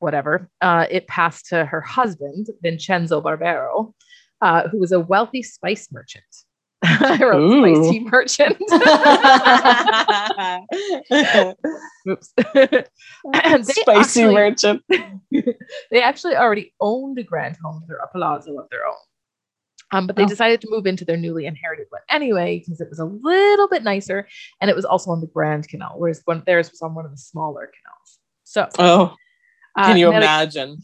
whatever, 0.00 0.50
uh, 0.60 0.86
it 0.90 1.06
passed 1.06 1.46
to 1.46 1.64
her 1.64 1.80
husband, 1.80 2.46
Vincenzo 2.62 3.20
Barbero, 3.20 3.94
uh, 4.40 4.68
who 4.68 4.78
was 4.78 4.92
a 4.92 5.00
wealthy 5.00 5.42
spice 5.42 5.90
merchant. 5.92 6.24
I 7.00 7.18
wrote 7.22 7.40
Ooh. 7.40 7.84
spicy 7.84 8.00
merchant. 8.00 8.56
Oops. 12.08 12.32
Spicy 13.70 14.22
actually- 14.22 14.34
merchant. 14.34 14.82
they 15.90 16.02
actually 16.02 16.36
already 16.36 16.72
owned 16.80 17.18
a 17.18 17.22
grand 17.22 17.56
home, 17.62 17.84
or 17.88 17.96
a 17.96 18.08
palazzo 18.08 18.56
of 18.58 18.68
their 18.70 18.86
own. 18.86 18.94
Um, 19.90 20.06
but 20.06 20.16
they 20.16 20.24
Oh. 20.24 20.28
decided 20.28 20.60
to 20.62 20.68
move 20.70 20.86
into 20.86 21.04
their 21.04 21.16
newly 21.16 21.46
inherited 21.46 21.86
one 21.88 22.02
anyway 22.10 22.58
because 22.58 22.80
it 22.80 22.88
was 22.90 22.98
a 22.98 23.06
little 23.06 23.68
bit 23.68 23.82
nicer, 23.82 24.28
and 24.60 24.70
it 24.70 24.76
was 24.76 24.84
also 24.84 25.10
on 25.10 25.20
the 25.20 25.26
Grand 25.26 25.66
Canal, 25.68 25.94
whereas 25.96 26.20
one 26.26 26.42
theirs 26.46 26.70
was 26.70 26.82
on 26.82 26.94
one 26.94 27.04
of 27.06 27.10
the 27.10 27.16
smaller 27.16 27.70
canals. 27.72 28.18
So, 28.44 28.68
Oh, 28.78 29.14
uh, 29.76 29.84
can 29.86 29.96
you 29.96 30.10
Mari- 30.10 30.16
imagine? 30.24 30.78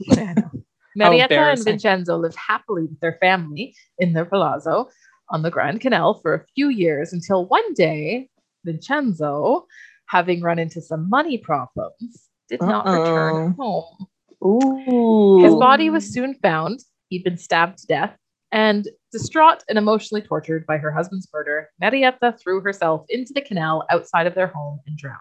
Marietta 0.97 1.37
and. 1.39 1.65
Vincenzo 1.65 2.17
lived 2.17 2.37
happily 2.37 2.83
with 2.85 3.01
their 3.01 3.19
family 3.21 3.75
in 3.99 4.13
their 4.13 4.25
palazzo 4.25 4.89
on 5.31 5.43
the 5.43 5.51
Grand 5.51 5.81
Canal 5.81 6.15
for 6.21 6.35
a 6.35 6.45
few 6.55 6.69
years 6.69 7.13
until 7.13 7.47
one 7.47 7.73
day, 7.75 8.29
Vincenzo, 8.65 9.67
having 10.07 10.43
run 10.43 10.59
into 10.59 10.81
some 10.81 11.09
money 11.09 11.39
problems, 11.39 12.29
did 12.49 12.61
not 12.61 12.87
return 12.87 13.53
home. 13.59 14.07
Ooh. 14.45 15.43
His 15.43 15.55
body 15.55 15.89
was 15.91 16.13
soon 16.13 16.35
found. 16.35 16.81
He'd 17.09 17.25
been 17.25 17.39
stabbed 17.39 17.79
to 17.79 17.87
death. 17.87 18.17
And 18.53 18.87
distraught 19.11 19.65
and 19.69 19.79
emotionally 19.79 20.23
tortured 20.23 20.65
by 20.67 20.77
her 20.79 20.93
husband's 20.93 21.27
murder, 21.33 21.71
Marietta 21.81 22.37
threw 22.41 22.61
herself 22.61 23.05
into 23.09 23.33
the 23.33 23.41
canal 23.41 23.85
outside 23.91 24.27
of 24.29 24.35
their 24.37 24.47
home 24.47 24.79
and 24.87 24.97
drowned. 24.97 25.19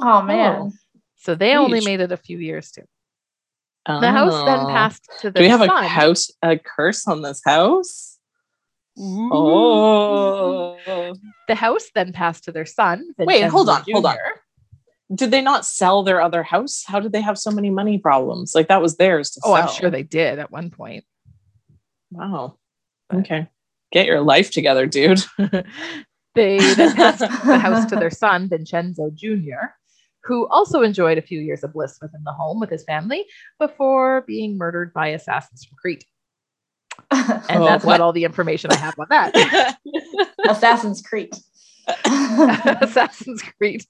Oh 0.00 0.22
man. 0.22 0.72
So 1.16 1.34
they 1.36 1.54
only 1.54 1.80
made 1.82 2.00
it 2.00 2.10
a 2.10 2.16
few 2.16 2.38
years 2.38 2.72
too. 2.72 2.82
The 3.86 4.10
house 4.10 4.44
then 4.44 4.60
Oh. 4.60 4.66
passed 4.68 5.08
to 5.20 5.30
the 5.30 5.38
Do 5.38 5.42
we 5.44 5.48
have 5.50 5.60
son. 5.60 5.68
a 5.70 5.86
house 5.86 6.30
a 6.42 6.58
curse 6.58 7.06
on 7.06 7.22
this 7.22 7.42
house? 7.44 8.13
Ooh. 8.98 9.30
Oh. 9.32 11.14
The 11.48 11.54
house 11.54 11.90
then 11.94 12.12
passed 12.12 12.44
to 12.44 12.52
their 12.52 12.66
son. 12.66 13.04
Wait, 13.18 13.44
hold 13.44 13.66
Vincenzo 13.66 13.90
on, 13.90 14.02
hold 14.02 14.06
on. 14.06 14.16
Did 15.14 15.30
they 15.30 15.42
not 15.42 15.66
sell 15.66 16.02
their 16.02 16.20
other 16.20 16.42
house? 16.42 16.84
How 16.86 17.00
did 17.00 17.12
they 17.12 17.20
have 17.20 17.38
so 17.38 17.50
many 17.50 17.70
money 17.70 17.98
problems? 17.98 18.54
Like 18.54 18.68
that 18.68 18.80
was 18.80 18.96
theirs 18.96 19.30
to 19.32 19.40
Oh, 19.44 19.54
I'm 19.54 19.68
sure 19.68 19.90
they 19.90 20.02
did 20.02 20.38
at 20.38 20.50
one 20.50 20.70
point. 20.70 21.04
Wow. 22.10 22.56
Okay. 23.12 23.48
Get 23.92 24.06
your 24.06 24.22
life 24.22 24.50
together, 24.50 24.86
dude. 24.86 25.22
they 26.34 26.58
then 26.58 26.96
passed 26.96 27.20
the 27.46 27.58
house 27.58 27.84
to 27.86 27.96
their 27.96 28.10
son, 28.10 28.48
Vincenzo 28.48 29.10
Jr., 29.14 29.72
who 30.24 30.48
also 30.48 30.82
enjoyed 30.82 31.18
a 31.18 31.22
few 31.22 31.40
years 31.40 31.62
of 31.62 31.74
bliss 31.74 31.98
within 32.00 32.22
the 32.24 32.32
home 32.32 32.58
with 32.58 32.70
his 32.70 32.84
family 32.84 33.24
before 33.58 34.22
being 34.26 34.56
murdered 34.56 34.92
by 34.94 35.08
assassins 35.08 35.64
from 35.64 35.76
Crete. 35.80 36.04
And 37.10 37.62
Oh, 37.62 37.64
that's 37.64 37.84
what? 37.84 37.94
about 37.96 38.04
all 38.04 38.12
the 38.12 38.24
information 38.24 38.70
I 38.72 38.76
have 38.76 38.94
on 38.98 39.06
that. 39.10 39.76
Assassin's 40.48 41.02
Creed. 41.02 41.32
Assassin's 42.06 43.42
Creed. 43.42 43.84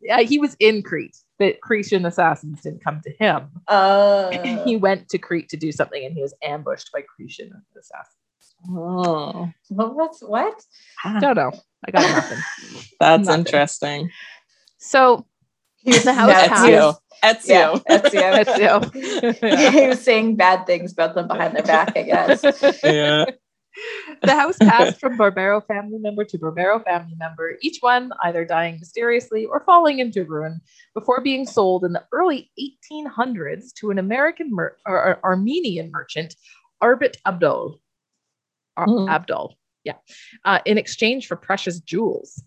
yeah, 0.00 0.20
he 0.20 0.38
was 0.38 0.56
in 0.60 0.82
Crete. 0.82 1.16
The 1.38 1.56
Cretan 1.62 2.06
assassins 2.06 2.62
didn't 2.62 2.82
come 2.84 3.00
to 3.04 3.10
him. 3.18 3.48
Uh, 3.68 4.30
he 4.64 4.76
went 4.76 5.08
to 5.10 5.18
Crete 5.18 5.48
to 5.50 5.56
do 5.56 5.72
something 5.72 6.04
and 6.04 6.14
he 6.14 6.22
was 6.22 6.34
ambushed 6.42 6.90
by 6.92 7.02
Cretan 7.02 7.50
assassins. 7.78 8.54
oh. 8.70 9.50
what? 9.68 9.94
What's 9.94 10.20
what? 10.22 10.60
I 11.04 11.18
Don't 11.20 11.36
know. 11.36 11.52
I 11.86 11.90
got 11.90 12.02
nothing. 12.02 12.38
That's 13.00 13.26
Nothing. 13.26 13.40
interesting. 13.40 14.10
So 14.78 15.26
He 15.84 15.90
was, 15.92 16.02
The 16.04 16.12
house 16.20 16.30
yeah, 16.30 16.48
passed. 16.48 16.66
he 16.66 16.72
was- 16.74 17.00
Ezio. 17.24 17.82
Yeah, 17.86 17.98
Ezio. 17.98 18.44
Ezio. 18.44 18.80
Ezio. 18.92 19.70
he 19.80 19.86
was 19.88 20.00
saying 20.02 20.36
bad 20.36 20.66
things 20.66 20.92
about 20.92 21.14
them 21.14 21.26
behind 21.28 21.54
their 21.56 21.62
back, 21.62 21.96
I 21.96 22.02
guess. 22.02 22.42
yeah. 22.82 23.24
the 24.22 24.34
house 24.34 24.56
passed 24.58 25.00
from 25.00 25.16
Barbero 25.16 25.66
family 25.66 25.98
member 25.98 26.24
to 26.24 26.38
Barbero 26.38 26.84
family 26.84 27.14
member, 27.18 27.56
each 27.62 27.78
one 27.80 28.12
either 28.24 28.44
dying 28.44 28.78
mysteriously 28.78 29.46
or 29.46 29.60
falling 29.64 29.98
into 30.00 30.24
ruin 30.24 30.60
before 30.94 31.20
being 31.22 31.46
sold 31.46 31.84
in 31.84 31.92
the 31.92 32.04
early 32.12 32.50
1800s 32.92 33.72
to 33.80 33.90
an 33.90 33.98
American 33.98 34.50
mer- 34.52 34.76
or, 34.86 34.96
or 35.02 35.20
Armenian 35.24 35.90
merchant, 35.90 36.34
Arbit 36.82 37.16
Abdol. 37.26 37.78
Ar- 38.76 38.86
Mhm. 38.86 39.08
Abdol, 39.08 39.54
yeah, 39.84 39.94
uh, 40.44 40.58
in 40.66 40.78
exchange 40.78 41.26
for 41.26 41.36
precious 41.36 41.80
jewels. 41.80 42.42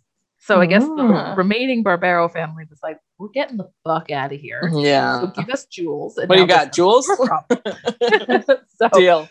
So 0.47 0.61
I 0.61 0.65
guess 0.65 0.83
the 0.83 0.89
Mm. 0.89 1.35
remaining 1.35 1.83
Barbero 1.83 2.31
family 2.31 2.63
was 2.69 2.79
like, 2.81 2.99
"We're 3.19 3.27
getting 3.33 3.57
the 3.57 3.69
fuck 3.83 4.09
out 4.11 4.31
of 4.31 4.39
here. 4.39 4.71
Yeah. 4.73 5.19
So 5.19 5.27
give 5.27 5.49
us 5.49 5.65
jewels." 5.65 6.17
And 6.17 6.29
What 6.29 6.35
do 6.37 6.41
you 6.41 6.47
got? 6.47 6.67
this 6.67 6.75
Jewels? 6.77 7.05
so 8.77 8.89
Deal. 8.93 9.27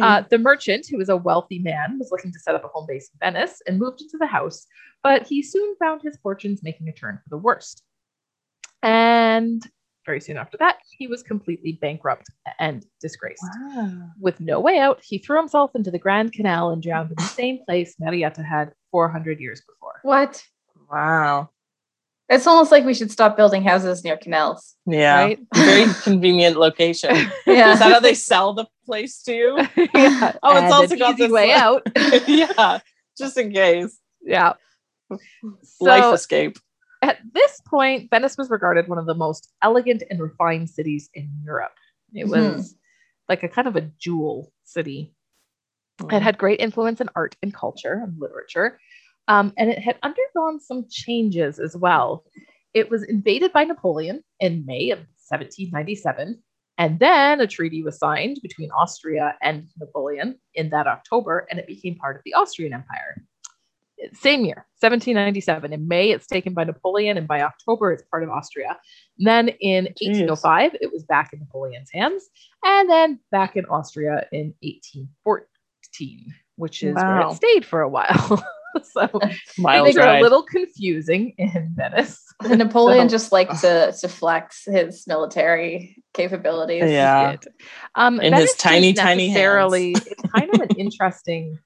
uh, 0.00 0.22
the 0.30 0.38
merchant, 0.38 0.86
who 0.90 0.96
was 0.96 1.10
a 1.10 1.16
wealthy 1.16 1.58
man, 1.58 1.98
was 1.98 2.08
looking 2.10 2.32
to 2.32 2.38
set 2.38 2.54
up 2.54 2.64
a 2.64 2.68
home 2.68 2.86
base 2.88 3.10
in 3.12 3.18
Venice 3.20 3.60
and 3.66 3.78
moved 3.78 4.00
into 4.00 4.16
the 4.18 4.26
house, 4.26 4.66
but 5.02 5.26
he 5.26 5.42
soon 5.42 5.76
found 5.78 6.00
his 6.02 6.16
fortunes 6.22 6.62
making 6.62 6.88
a 6.88 6.92
turn 6.92 7.18
for 7.22 7.28
the 7.28 7.36
worst. 7.36 7.82
And 8.82 9.62
very 10.06 10.20
soon 10.20 10.36
after 10.38 10.56
that, 10.58 10.76
he 10.96 11.06
was 11.06 11.22
completely 11.22 11.72
bankrupt 11.82 12.26
and 12.60 12.86
disgraced. 13.00 13.44
Wow. 13.74 14.08
With 14.20 14.40
no 14.40 14.60
way 14.60 14.78
out, 14.78 15.00
he 15.02 15.18
threw 15.18 15.36
himself 15.36 15.72
into 15.74 15.90
the 15.90 15.98
Grand 15.98 16.32
Canal 16.32 16.70
and 16.70 16.82
drowned 16.82 17.10
in 17.10 17.16
the 17.18 17.24
same 17.24 17.58
place 17.66 17.96
Marietta 17.98 18.42
had 18.42 18.72
400 19.00 19.40
years 19.40 19.60
before. 19.60 20.00
What? 20.04 20.42
Wow. 20.90 21.50
It's 22.30 22.46
almost 22.46 22.72
like 22.72 22.86
we 22.86 22.94
should 22.94 23.10
stop 23.10 23.36
building 23.36 23.62
houses 23.62 24.02
near 24.02 24.16
canals. 24.16 24.74
Yeah. 24.86 25.16
Right? 25.20 25.38
Very 25.54 25.92
convenient 26.02 26.56
location. 26.56 27.14
Yeah. 27.46 27.72
Is 27.74 27.80
that 27.80 27.92
how 27.92 28.00
they 28.00 28.14
sell 28.14 28.54
the 28.54 28.64
place 28.86 29.22
to 29.24 29.34
you? 29.34 29.56
yeah. 29.94 30.32
Oh, 30.42 30.52
it's 30.52 30.62
and 30.62 30.72
also 30.72 30.94
an 30.94 30.98
got 30.98 31.10
easy 31.12 31.24
this, 31.24 31.30
way 31.32 31.52
out. 31.52 31.86
yeah. 32.26 32.78
Just 33.18 33.36
in 33.36 33.52
case. 33.52 33.98
Yeah. 34.22 34.54
Life 35.78 36.04
So- 36.04 36.14
escape. 36.14 36.56
At 37.02 37.18
this 37.34 37.60
point, 37.66 38.08
Venice 38.10 38.38
was 38.38 38.48
regarded 38.48 38.88
one 38.88 38.96
of 38.98 39.04
the 39.04 39.14
most 39.14 39.52
elegant 39.62 40.02
and 40.08 40.18
refined 40.18 40.70
cities 40.70 41.10
in 41.12 41.28
Europe. 41.44 41.74
It 42.14 42.24
Mhm. 42.26 42.30
was 42.56 42.74
like 43.28 43.42
a 43.42 43.48
kind 43.48 43.68
of 43.68 43.76
a 43.76 43.82
jewel 43.82 44.50
city. 44.64 45.12
It 46.10 46.22
had 46.22 46.38
great 46.38 46.58
influence 46.60 47.00
in 47.02 47.08
art 47.14 47.36
and 47.42 47.52
culture 47.54 47.92
and 48.02 48.18
literature, 48.20 48.78
um, 49.28 49.52
and 49.56 49.70
it 49.70 49.78
had 49.78 49.98
undergone 50.02 50.60
some 50.60 50.86
changes 50.90 51.58
as 51.58 51.76
well. 51.76 52.24
It 52.74 52.90
was 52.90 53.02
invaded 53.02 53.52
by 53.52 53.64
Napoleon 53.64 54.22
in 54.40 54.64
May 54.66 54.90
of 54.90 54.98
1797, 54.98 56.42
and 56.78 56.98
then 56.98 57.40
a 57.40 57.46
treaty 57.46 57.82
was 57.82 57.98
signed 57.98 58.38
between 58.42 58.70
Austria 58.70 59.34
and 59.42 59.66
Napoleon 59.78 60.38
in 60.54 60.70
that 60.70 60.86
October, 60.86 61.46
and 61.50 61.58
it 61.58 61.66
became 61.66 61.96
part 61.96 62.16
of 62.16 62.22
the 62.24 62.34
Austrian 62.34 62.74
Empire. 62.74 63.22
Same 64.12 64.44
year, 64.44 64.66
1797. 64.80 65.72
In 65.72 65.88
May, 65.88 66.10
it's 66.10 66.26
taken 66.26 66.52
by 66.52 66.64
Napoleon, 66.64 67.16
and 67.16 67.26
by 67.26 67.40
October, 67.40 67.92
it's 67.92 68.02
part 68.10 68.22
of 68.22 68.28
Austria. 68.28 68.76
And 69.18 69.26
then 69.26 69.48
in 69.60 69.86
Jeez. 69.86 70.20
1805, 70.20 70.76
it 70.82 70.92
was 70.92 71.02
back 71.04 71.32
in 71.32 71.38
Napoleon's 71.38 71.90
hands, 71.90 72.28
and 72.62 72.90
then 72.90 73.18
back 73.30 73.56
in 73.56 73.64
Austria 73.66 74.26
in 74.32 74.52
1814, 74.60 76.34
which 76.56 76.82
is 76.82 76.94
where 76.94 77.20
it 77.22 77.32
stayed 77.36 77.64
for 77.64 77.80
a 77.80 77.88
while. 77.88 78.44
so 78.92 79.08
Wild 79.58 79.86
things 79.86 79.96
are 79.96 80.16
a 80.16 80.20
little 80.20 80.42
confusing 80.42 81.34
in 81.38 81.72
Venice. 81.74 82.22
Napoleon 82.42 83.08
So- 83.08 83.14
just 83.14 83.32
liked 83.32 83.60
to, 83.60 83.92
to 84.00 84.08
flex 84.08 84.64
his 84.66 85.06
military 85.06 86.02
capabilities. 86.14 86.90
Yeah. 86.90 87.36
Um, 87.94 88.20
In 88.20 88.32
Venice 88.32 88.52
his 88.52 88.58
tiny, 88.58 88.92
didn't 88.92 89.04
tiny 89.04 89.28
hands. 89.28 89.74
It's 90.06 90.22
kind 90.32 90.54
of 90.54 90.60
an 90.60 90.76
interesting 90.76 91.58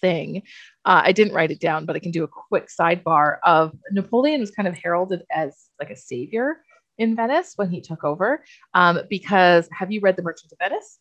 thing. 0.00 0.42
Uh, 0.84 1.02
I 1.04 1.12
didn't 1.12 1.34
write 1.34 1.50
it 1.50 1.60
down, 1.60 1.86
but 1.86 1.96
I 1.96 1.98
can 1.98 2.10
do 2.10 2.24
a 2.24 2.28
quick 2.28 2.68
sidebar 2.68 3.38
of 3.42 3.74
Napoleon 3.90 4.40
was 4.40 4.50
kind 4.50 4.68
of 4.68 4.76
heralded 4.76 5.22
as 5.30 5.68
like 5.80 5.90
a 5.90 5.96
savior 5.96 6.62
in 6.98 7.16
Venice 7.16 7.54
when 7.56 7.70
he 7.70 7.80
took 7.80 8.04
over. 8.04 8.44
Um, 8.74 9.00
because 9.08 9.68
have 9.72 9.90
you 9.90 10.00
read 10.00 10.16
The 10.16 10.22
Merchant 10.22 10.52
of 10.52 10.58
Venice? 10.58 10.98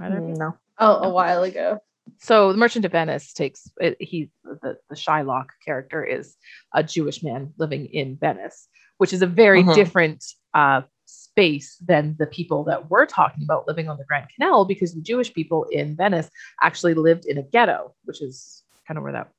Either 0.00 0.18
of 0.18 0.28
you? 0.28 0.34
No. 0.34 0.56
Oh, 0.78 1.02
a 1.04 1.10
while 1.10 1.44
ago. 1.44 1.78
So 2.18 2.52
the 2.52 2.58
Merchant 2.58 2.84
of 2.84 2.92
Venice 2.92 3.32
takes 3.32 3.68
it, 3.80 3.96
he 4.00 4.30
the 4.44 4.76
the 4.88 4.96
Shylock 4.96 5.46
character 5.64 6.04
is 6.04 6.36
a 6.74 6.82
Jewish 6.82 7.22
man 7.22 7.52
living 7.58 7.86
in 7.86 8.16
Venice, 8.16 8.68
which 8.98 9.12
is 9.12 9.22
a 9.22 9.26
very 9.26 9.62
Mhm. 9.62 9.74
different 9.74 10.24
uh, 10.54 10.82
space 11.06 11.76
than 11.84 12.16
the 12.18 12.26
people 12.26 12.64
that 12.64 12.90
we're 12.90 13.06
talking 13.06 13.42
about 13.44 13.66
living 13.66 13.88
on 13.88 13.96
the 13.98 14.04
Grand 14.04 14.26
Canal, 14.34 14.64
because 14.64 14.94
the 14.94 15.02
Jewish 15.02 15.32
people 15.34 15.64
in 15.64 15.96
Venice 15.96 16.30
actually 16.62 16.94
lived 16.94 17.24
in 17.26 17.36
a 17.38 17.42
ghetto, 17.42 17.94
which 18.04 18.22
is 18.22 18.62
kind 18.86 18.96
of 18.98 19.04
where 19.04 19.12
that 19.12 19.30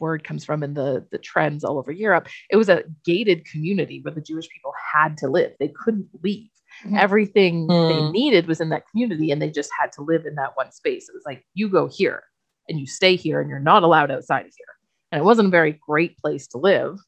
word 0.00 0.24
comes 0.24 0.44
from 0.44 0.62
in 0.62 0.74
the 0.74 1.06
the 1.10 1.18
trends 1.18 1.64
all 1.64 1.78
over 1.78 1.92
Europe. 1.92 2.28
It 2.50 2.56
was 2.56 2.68
a 2.68 2.84
gated 3.04 3.44
community 3.46 4.00
where 4.00 4.14
the 4.14 4.20
Jewish 4.20 4.48
people 4.48 4.72
had 4.92 5.16
to 5.18 5.28
live; 5.28 5.52
they 5.58 5.68
couldn't 5.68 6.08
leave. 6.22 6.50
Mhm. 6.84 6.98
Everything 6.98 7.66
they 7.68 8.00
Hmm. 8.00 8.10
needed 8.12 8.46
was 8.46 8.60
in 8.60 8.68
that 8.70 8.88
community, 8.88 9.30
and 9.30 9.40
they 9.40 9.50
just 9.50 9.70
had 9.78 9.92
to 9.92 10.02
live 10.02 10.26
in 10.26 10.34
that 10.36 10.56
one 10.56 10.72
space. 10.72 11.08
It 11.08 11.14
was 11.14 11.24
like 11.26 11.44
you 11.54 11.68
go 11.68 11.86
here 11.88 12.22
and 12.68 12.78
you 12.78 12.86
stay 12.86 13.16
here, 13.16 13.40
and 13.40 13.48
you're 13.50 13.58
not 13.60 13.82
allowed 13.82 14.10
outside 14.10 14.46
of 14.46 14.52
here. 14.56 14.66
And 15.10 15.20
it 15.20 15.24
wasn't 15.24 15.48
a 15.48 15.50
very 15.50 15.72
great 15.86 16.16
place 16.18 16.46
to 16.48 16.58
live. 16.58 16.98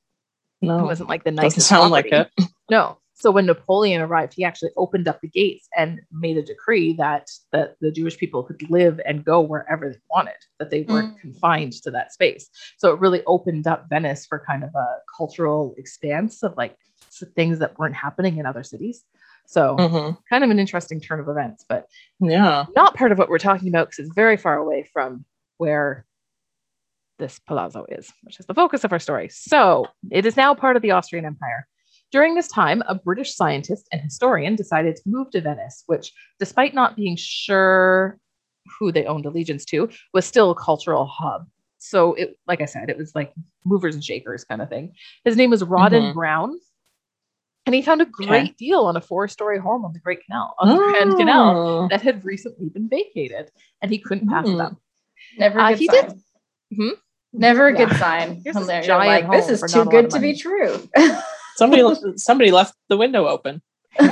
No, 0.61 0.79
It 0.81 0.85
wasn't 0.85 1.09
like 1.09 1.25
the 1.25 1.31
doesn't 1.31 1.43
nicest. 1.45 1.69
sound 1.69 1.91
like 1.91 2.07
it. 2.07 2.31
No. 2.71 2.99
So 3.17 3.31
when 3.31 3.47
Napoleon 3.47 4.01
arrived, 4.01 4.33
he 4.35 4.43
actually 4.45 4.71
opened 4.77 5.07
up 5.07 5.21
the 5.21 5.29
gates 5.29 5.69
and 5.77 6.01
made 6.11 6.37
a 6.37 6.43
decree 6.43 6.95
that 6.95 7.29
that 7.53 7.77
the 7.81 7.91
Jewish 7.93 8.17
people 8.19 8.43
could 8.43 8.69
live 8.71 9.01
and 9.07 9.25
go 9.25 9.41
wherever 9.41 9.89
they 9.91 9.99
wanted, 10.11 10.35
that 10.59 10.71
they 10.71 10.83
weren't 10.83 11.15
Mm. 11.17 11.21
confined 11.21 11.73
to 11.85 11.91
that 11.93 12.13
space. 12.13 12.49
So 12.79 12.93
it 12.93 12.99
really 13.01 13.23
opened 13.27 13.67
up 13.67 13.89
Venice 13.89 14.27
for 14.27 14.43
kind 14.45 14.65
of 14.65 14.75
a 14.75 14.99
cultural 15.17 15.75
expanse 15.79 16.43
of 16.43 16.57
like 16.57 16.77
things 17.37 17.59
that 17.61 17.79
weren't 17.79 17.95
happening 17.95 18.39
in 18.39 18.47
other 18.47 18.63
cities. 18.65 19.05
So 19.47 19.77
Mhm. 19.77 20.19
kind 20.29 20.45
of 20.45 20.51
an 20.51 20.59
interesting 20.59 21.01
turn 21.01 21.21
of 21.21 21.29
events, 21.29 21.65
but 21.69 21.87
Yeah. 22.21 22.67
not 22.75 22.95
part 22.95 23.13
of 23.13 23.19
what 23.19 23.29
we're 23.29 23.39
talking 23.39 23.69
about 23.69 23.89
because 23.91 24.07
it's 24.07 24.15
very 24.15 24.37
far 24.37 24.57
away 24.57 24.85
from 24.93 25.25
where 25.59 26.07
this 27.19 27.39
palazzo 27.39 27.87
is, 27.89 28.13
which 28.23 28.41
is 28.41 28.47
the 28.47 28.55
focus 28.55 28.85
of 28.85 28.93
our 28.93 28.99
story. 28.99 29.29
So 29.29 29.87
it 30.11 30.27
is 30.27 30.37
now 30.37 30.55
part 30.55 30.77
of 30.77 30.83
the 30.83 30.91
Austrian 30.91 31.25
Empire. 31.25 31.67
During 32.11 32.35
this 32.35 32.49
time, 32.49 32.83
a 32.89 32.95
British 32.95 33.35
scientist 33.35 33.89
and 33.93 34.01
historian 34.01 34.57
decided 34.57 34.97
to 34.97 35.03
move 35.07 35.31
to 35.31 35.41
Venice, 35.41 35.85
which, 35.87 36.13
despite 36.39 36.75
not 36.75 36.97
being 36.97 37.17
sure 37.17 38.19
who 38.79 38.91
they 38.91 39.05
owned 39.07 39.27
allegiance 39.27 39.65
to, 39.67 39.89
was 40.13 40.25
still 40.25 40.51
a 40.51 40.55
cultural 40.55 41.07
hub. 41.07 41.47
So 41.79 42.15
it, 42.15 42.39
like 42.47 42.61
I 42.61 42.65
said, 42.65 42.89
it 42.89 42.97
was 42.97 43.15
like 43.15 43.33
movers 43.65 43.95
and 43.95 44.03
shakers 44.05 44.45
kind 44.45 44.63
of 44.63 44.69
thing. 44.69 44.95
His 45.25 45.37
name 45.37 45.51
was 45.51 45.63
Rawdon 45.63 46.11
Mhm. 46.11 46.15
Brown. 46.15 46.59
And 47.67 47.75
he 47.75 47.81
found 47.83 48.03
a 48.03 48.07
great 48.07 48.29
Okay. 48.43 48.55
deal 48.59 48.81
on 48.81 48.97
a 48.97 49.01
four-story 49.01 49.59
home 49.59 49.85
on 49.87 49.93
the 49.95 49.99
Great 49.99 50.25
Canal, 50.27 50.55
on 50.59 50.69
the 50.69 50.77
Grand 50.77 51.17
Canal, 51.17 51.57
Oh. 51.85 51.89
that 51.89 52.03
had 52.03 52.23
recently 52.25 52.69
been 52.69 52.89
vacated 52.89 53.51
and 53.81 53.91
he 53.91 53.99
couldn't 53.99 54.29
pass 54.29 54.47
it 54.47 54.53
Hmm. 54.53 54.61
up. 54.61 54.77
Never 55.39 55.59
a 55.59 55.63
Uh, 55.63 55.69
good 55.71 55.79
he 55.79 55.87
sign. 55.87 56.05
did- 56.09 56.21
Hmm? 56.77 56.89
Never 57.33 57.69
a 57.69 57.73
Yeah. 57.79 57.87
good 57.87 57.97
sign. 57.97 58.41
Here's 58.45 58.55
When 58.55 58.67
this 58.67 58.87
you're 58.87 58.97
giant 58.99 59.29
like, 59.29 59.37
this 59.47 59.49
is 59.63 59.73
too 59.73 59.79
not 59.79 59.83
a 59.83 59.85
lot 59.85 59.91
good 60.03 60.11
to 60.11 60.21
be 60.21 60.37
true. 60.37 60.89
Somebody 61.57 61.83
somebody 62.17 62.51
left 62.51 62.75
the 62.89 62.97
window 62.99 63.27
open. 63.29 63.63
he 63.99 64.11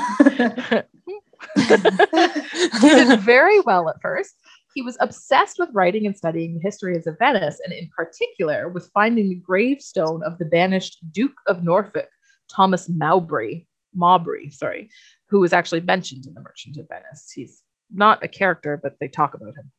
did 2.81 3.21
very 3.21 3.61
well 3.61 3.89
at 3.89 3.97
first. 4.01 4.35
He 4.75 4.81
was 4.83 4.97
obsessed 5.01 5.59
with 5.59 5.69
writing 5.75 6.07
and 6.07 6.17
studying 6.17 6.55
the 6.55 6.61
histories 6.61 7.07
of 7.07 7.19
Venice, 7.19 7.61
and 7.65 7.75
in 7.75 7.91
particular 7.95 8.69
with 8.71 8.91
finding 8.95 9.29
the 9.29 9.35
gravestone 9.35 10.23
of 10.25 10.39
the 10.39 10.47
banished 10.47 10.99
Duke 11.13 11.35
of 11.47 11.63
Norfolk, 11.63 12.09
Thomas 12.53 12.89
Mowbray, 12.89 13.65
Mowbray, 13.95 14.51
sorry, 14.51 14.91
who 15.29 15.41
was 15.41 15.53
actually 15.53 15.81
mentioned 15.81 16.27
in 16.27 16.35
The 16.35 16.41
Merchant 16.41 16.77
of 16.77 16.89
Venice. 16.89 17.31
He's 17.35 17.63
not 17.91 18.23
a 18.23 18.29
character, 18.29 18.79
but 18.83 18.97
they 19.01 19.09
talk 19.09 19.35
about 19.35 19.55
him. 19.57 19.71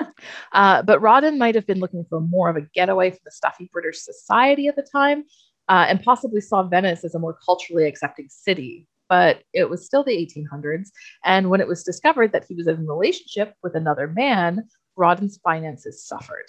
Uh, 0.52 0.80
but 0.82 1.00
Rawdon 1.00 1.38
might 1.38 1.54
have 1.54 1.66
been 1.66 1.80
looking 1.80 2.04
for 2.08 2.20
more 2.20 2.48
of 2.48 2.56
a 2.56 2.66
getaway 2.74 3.10
from 3.10 3.18
the 3.24 3.30
stuffy 3.30 3.68
British 3.72 4.00
society 4.00 4.66
at 4.68 4.76
the 4.76 4.82
time, 4.82 5.24
uh, 5.68 5.86
and 5.88 6.02
possibly 6.02 6.40
saw 6.40 6.62
Venice 6.62 7.04
as 7.04 7.14
a 7.14 7.18
more 7.18 7.36
culturally 7.44 7.86
accepting 7.86 8.28
city. 8.28 8.86
But 9.08 9.42
it 9.52 9.68
was 9.68 9.84
still 9.84 10.04
the 10.04 10.16
1800s, 10.16 10.88
and 11.24 11.50
when 11.50 11.60
it 11.60 11.68
was 11.68 11.82
discovered 11.82 12.32
that 12.32 12.44
he 12.48 12.54
was 12.54 12.68
in 12.68 12.76
a 12.76 12.82
relationship 12.82 13.54
with 13.62 13.74
another 13.74 14.06
man, 14.06 14.68
Rawdon's 14.96 15.38
finances 15.42 16.04
suffered. 16.04 16.46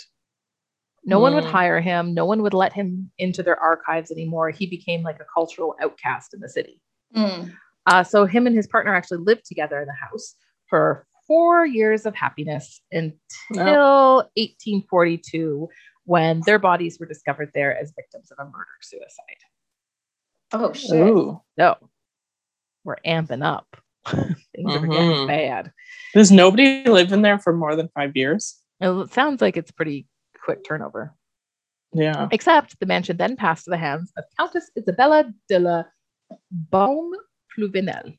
No 1.05 1.19
one 1.19 1.33
would 1.35 1.43
Hmm. 1.45 1.49
hire 1.51 1.79
him. 1.81 2.13
No 2.13 2.25
one 2.25 2.41
would 2.41 2.53
let 2.53 2.73
him 2.73 3.11
into 3.17 3.41
their 3.43 3.59
archives 3.59 4.11
anymore. 4.11 4.49
He 4.49 4.65
became 4.67 5.01
like 5.03 5.19
a 5.19 5.25
cultural 5.33 5.75
outcast 5.81 6.33
in 6.33 6.39
the 6.39 6.49
city. 6.49 6.81
Mm. 7.15 7.51
Uh, 7.85 8.03
so 8.03 8.25
him 8.25 8.45
and 8.45 8.55
his 8.55 8.67
partner 8.67 8.93
actually 8.93 9.19
lived 9.19 9.45
together 9.45 9.79
in 9.79 9.87
the 9.87 9.93
house 9.93 10.35
for 10.67 11.07
four 11.27 11.65
years 11.65 12.05
of 12.05 12.15
happiness 12.15 12.81
until 12.91 14.29
1842, 14.35 15.69
when 16.05 16.41
their 16.45 16.59
bodies 16.59 16.99
were 16.99 17.05
discovered 17.05 17.51
there 17.53 17.77
as 17.77 17.93
victims 17.95 18.31
of 18.31 18.37
a 18.39 18.45
murder 18.49 18.67
suicide. 18.81 19.37
Oh 20.51 20.73
shit. 20.73 20.95
Ooh. 21.07 21.41
So 21.57 21.77
we're 22.83 22.97
amping 23.05 23.43
up. 23.45 23.67
Things 24.07 24.75
are 24.75 24.79
getting 24.79 25.11
Mhm. 25.11 25.27
bad. 25.27 25.71
Does 26.13 26.31
nobody 26.31 26.83
live 26.85 27.11
in 27.11 27.21
there 27.21 27.37
for 27.39 27.53
more 27.53 27.75
than 27.75 27.89
five 27.89 28.15
years? 28.17 28.57
It 28.81 29.11
sounds 29.13 29.41
like 29.41 29.57
it's 29.57 29.71
pretty 29.71 30.07
quick 30.55 30.63
turnover. 30.65 31.13
Yeah. 31.93 32.27
Except 32.31 32.79
the 32.79 32.85
mansion 32.85 33.17
then 33.17 33.35
passed 33.35 33.63
to 33.65 33.71
the 33.71 33.77
hands 33.77 34.11
of 34.17 34.23
Countess 34.37 34.69
Isabella 34.77 35.31
de 35.47 35.59
la 35.59 35.83
Baume 36.51 37.13
Pluvinel. 37.57 38.17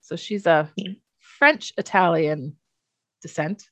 So 0.00 0.16
she's 0.16 0.46
a 0.46 0.70
French 1.38 1.72
Italian 1.78 2.56
descent 3.22 3.64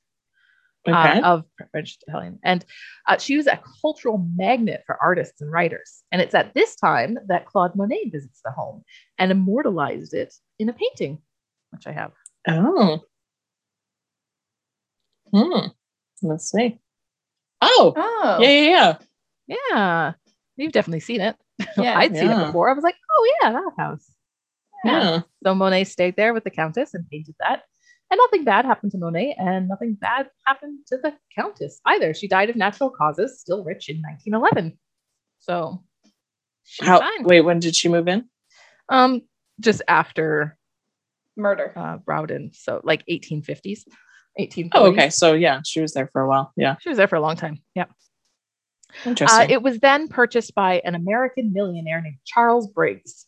Okay. 0.87 1.19
uh, 1.19 1.33
of 1.33 1.45
French 1.71 1.97
Italian, 2.07 2.37
and 2.43 2.63
uh, 3.07 3.17
she 3.17 3.37
was 3.37 3.47
a 3.47 3.59
cultural 3.81 4.23
magnet 4.35 4.83
for 4.85 4.95
artists 5.01 5.41
and 5.41 5.51
writers. 5.51 6.03
And 6.11 6.21
it's 6.21 6.35
at 6.35 6.53
this 6.53 6.75
time 6.75 7.17
that 7.27 7.47
Claude 7.47 7.75
Monet 7.75 8.09
visits 8.11 8.39
the 8.45 8.51
home 8.51 8.83
and 9.17 9.31
immortalized 9.31 10.13
it 10.13 10.31
in 10.59 10.69
a 10.69 10.73
painting, 10.73 11.23
which 11.71 11.87
I 11.87 11.91
have. 11.91 12.11
oh. 12.47 12.99
Hmm. 15.33 15.67
Let's 16.21 16.51
see. 16.51 16.79
Oh. 17.61 17.93
Oh. 17.95 18.37
Yeah, 18.41 18.49
yeah, 18.49 18.69
yeah. 19.47 19.57
Yeah, 19.71 20.13
you've 20.57 20.71
definitely 20.71 20.99
seen 21.01 21.21
it. 21.21 21.35
Yeah. 21.77 21.97
I'd 21.97 22.15
seen 22.15 22.29
it 22.31 22.45
before. 22.47 22.69
I 22.69 22.73
was 22.73 22.83
like, 22.83 22.95
oh 23.15 23.33
yeah, 23.41 23.51
that 23.53 23.71
house. 23.77 24.11
Yeah. 24.83 25.21
So 25.43 25.55
Monet 25.55 25.85
stayed 25.85 26.15
there 26.15 26.33
with 26.33 26.43
the 26.43 26.49
Countess 26.49 26.93
and 26.93 27.07
painted 27.09 27.35
that. 27.39 27.61
And 28.11 28.19
nothing 28.19 28.43
bad 28.43 28.65
happened 28.65 28.91
to 28.91 28.97
Monet, 28.99 29.35
and 29.39 29.67
nothing 29.67 29.97
bad 29.99 30.29
happened 30.45 30.79
to 30.87 30.97
the 30.97 31.13
Countess 31.35 31.79
either. 31.85 32.13
She 32.13 32.27
died 32.27 32.49
of 32.51 32.55
natural 32.55 32.91
causes, 32.91 33.39
still 33.39 33.63
rich 33.63 33.89
in 33.89 33.97
1911. 34.01 34.77
So 35.39 35.83
she's 36.65 36.87
How 36.87 36.99
fine. 36.99 37.23
wait, 37.23 37.41
when 37.41 37.59
did 37.59 37.75
she 37.75 37.89
move 37.89 38.07
in? 38.07 38.25
Um, 38.89 39.21
just 39.59 39.81
after 39.87 40.57
Murder. 41.35 41.73
uh, 41.75 41.97
Rawdon, 42.05 42.51
so 42.53 42.79
like 42.83 43.03
1850s, 43.09 43.81
1840s. 44.39 44.69
Oh, 44.73 44.85
okay. 44.87 45.09
So 45.09 45.33
yeah, 45.33 45.61
she 45.65 45.81
was 45.81 45.93
there 45.93 46.07
for 46.07 46.21
a 46.21 46.27
while. 46.27 46.51
Yeah. 46.55 46.75
She 46.81 46.89
was 46.89 46.97
there 46.97 47.07
for 47.07 47.15
a 47.15 47.21
long 47.21 47.35
time. 47.35 47.59
Yeah. 47.75 47.85
Uh, 49.03 49.09
Interesting. 49.09 49.49
it 49.49 49.61
was 49.61 49.79
then 49.79 50.07
purchased 50.07 50.55
by 50.55 50.81
an 50.85 50.95
American 50.95 51.51
millionaire 51.53 52.01
named 52.01 52.17
Charles 52.25 52.67
Briggs. 52.67 53.25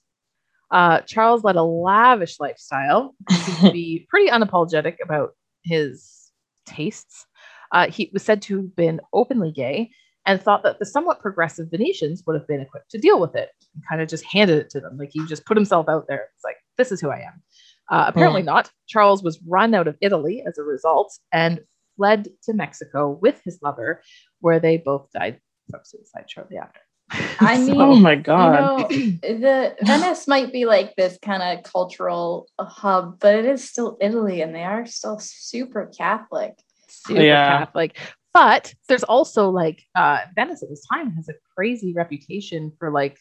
Uh, 0.71 1.01
Charles 1.01 1.43
led 1.43 1.55
a 1.55 1.63
lavish 1.63 2.39
lifestyle. 2.39 3.15
He 3.29 3.35
seemed 3.35 3.59
to 3.59 3.71
be 3.71 4.05
pretty 4.09 4.29
unapologetic 4.29 4.95
about 5.03 5.31
his 5.63 6.31
tastes. 6.65 7.25
Uh, 7.71 7.89
he 7.89 8.09
was 8.13 8.23
said 8.23 8.41
to 8.43 8.57
have 8.57 8.75
been 8.75 9.01
openly 9.13 9.51
gay 9.51 9.91
and 10.25 10.41
thought 10.41 10.63
that 10.63 10.77
the 10.77 10.85
somewhat 10.85 11.21
progressive 11.21 11.69
Venetians 11.69 12.23
would 12.25 12.35
have 12.35 12.47
been 12.47 12.59
equipped 12.59 12.91
to 12.91 12.97
deal 12.97 13.19
with 13.19 13.35
it 13.35 13.49
and 13.73 13.83
kind 13.87 14.01
of 14.01 14.09
just 14.09 14.25
handed 14.25 14.57
it 14.57 14.69
to 14.69 14.79
them. 14.79 14.97
Like 14.97 15.09
he 15.13 15.25
just 15.25 15.45
put 15.45 15.57
himself 15.57 15.87
out 15.87 16.05
there. 16.07 16.27
It's 16.35 16.43
like, 16.43 16.57
this 16.77 16.91
is 16.91 16.99
who 16.99 17.09
I 17.09 17.19
am. 17.19 17.41
Uh, 17.89 18.05
apparently 18.07 18.41
not. 18.41 18.69
Charles 18.87 19.23
was 19.23 19.39
run 19.47 19.73
out 19.73 19.87
of 19.87 19.95
Italy 20.01 20.43
as 20.45 20.57
a 20.57 20.63
result 20.63 21.17
and 21.31 21.61
fled 21.95 22.27
to 22.43 22.53
Mexico 22.53 23.17
with 23.21 23.41
his 23.43 23.59
lover, 23.61 24.01
where 24.41 24.59
they 24.59 24.77
both 24.77 25.09
died 25.13 25.39
from 25.69 25.81
suicide 25.83 26.25
shortly 26.27 26.57
after. 26.57 26.79
I 27.39 27.57
mean, 27.57 27.79
oh 27.79 27.95
my 27.95 28.15
god. 28.15 28.91
You 28.91 28.97
know, 28.97 29.17
the 29.21 29.75
Venice 29.81 30.27
might 30.27 30.51
be 30.51 30.65
like 30.65 30.95
this 30.95 31.17
kind 31.21 31.41
of 31.41 31.63
cultural 31.63 32.47
hub, 32.59 33.19
but 33.19 33.35
it 33.35 33.45
is 33.45 33.67
still 33.67 33.97
Italy, 34.01 34.41
and 34.41 34.53
they 34.53 34.63
are 34.63 34.85
still 34.85 35.17
super 35.19 35.89
Catholic. 35.97 36.53
super 36.87 37.21
Yeah. 37.21 37.59
Catholic. 37.59 37.97
But 38.33 38.73
there's 38.87 39.03
also 39.03 39.49
like 39.49 39.81
uh 39.95 40.19
Venice 40.35 40.61
at 40.61 40.69
this 40.69 40.85
time 40.91 41.11
has 41.15 41.29
a 41.29 41.33
crazy 41.55 41.93
reputation 41.93 42.73
for 42.77 42.91
like 42.91 43.17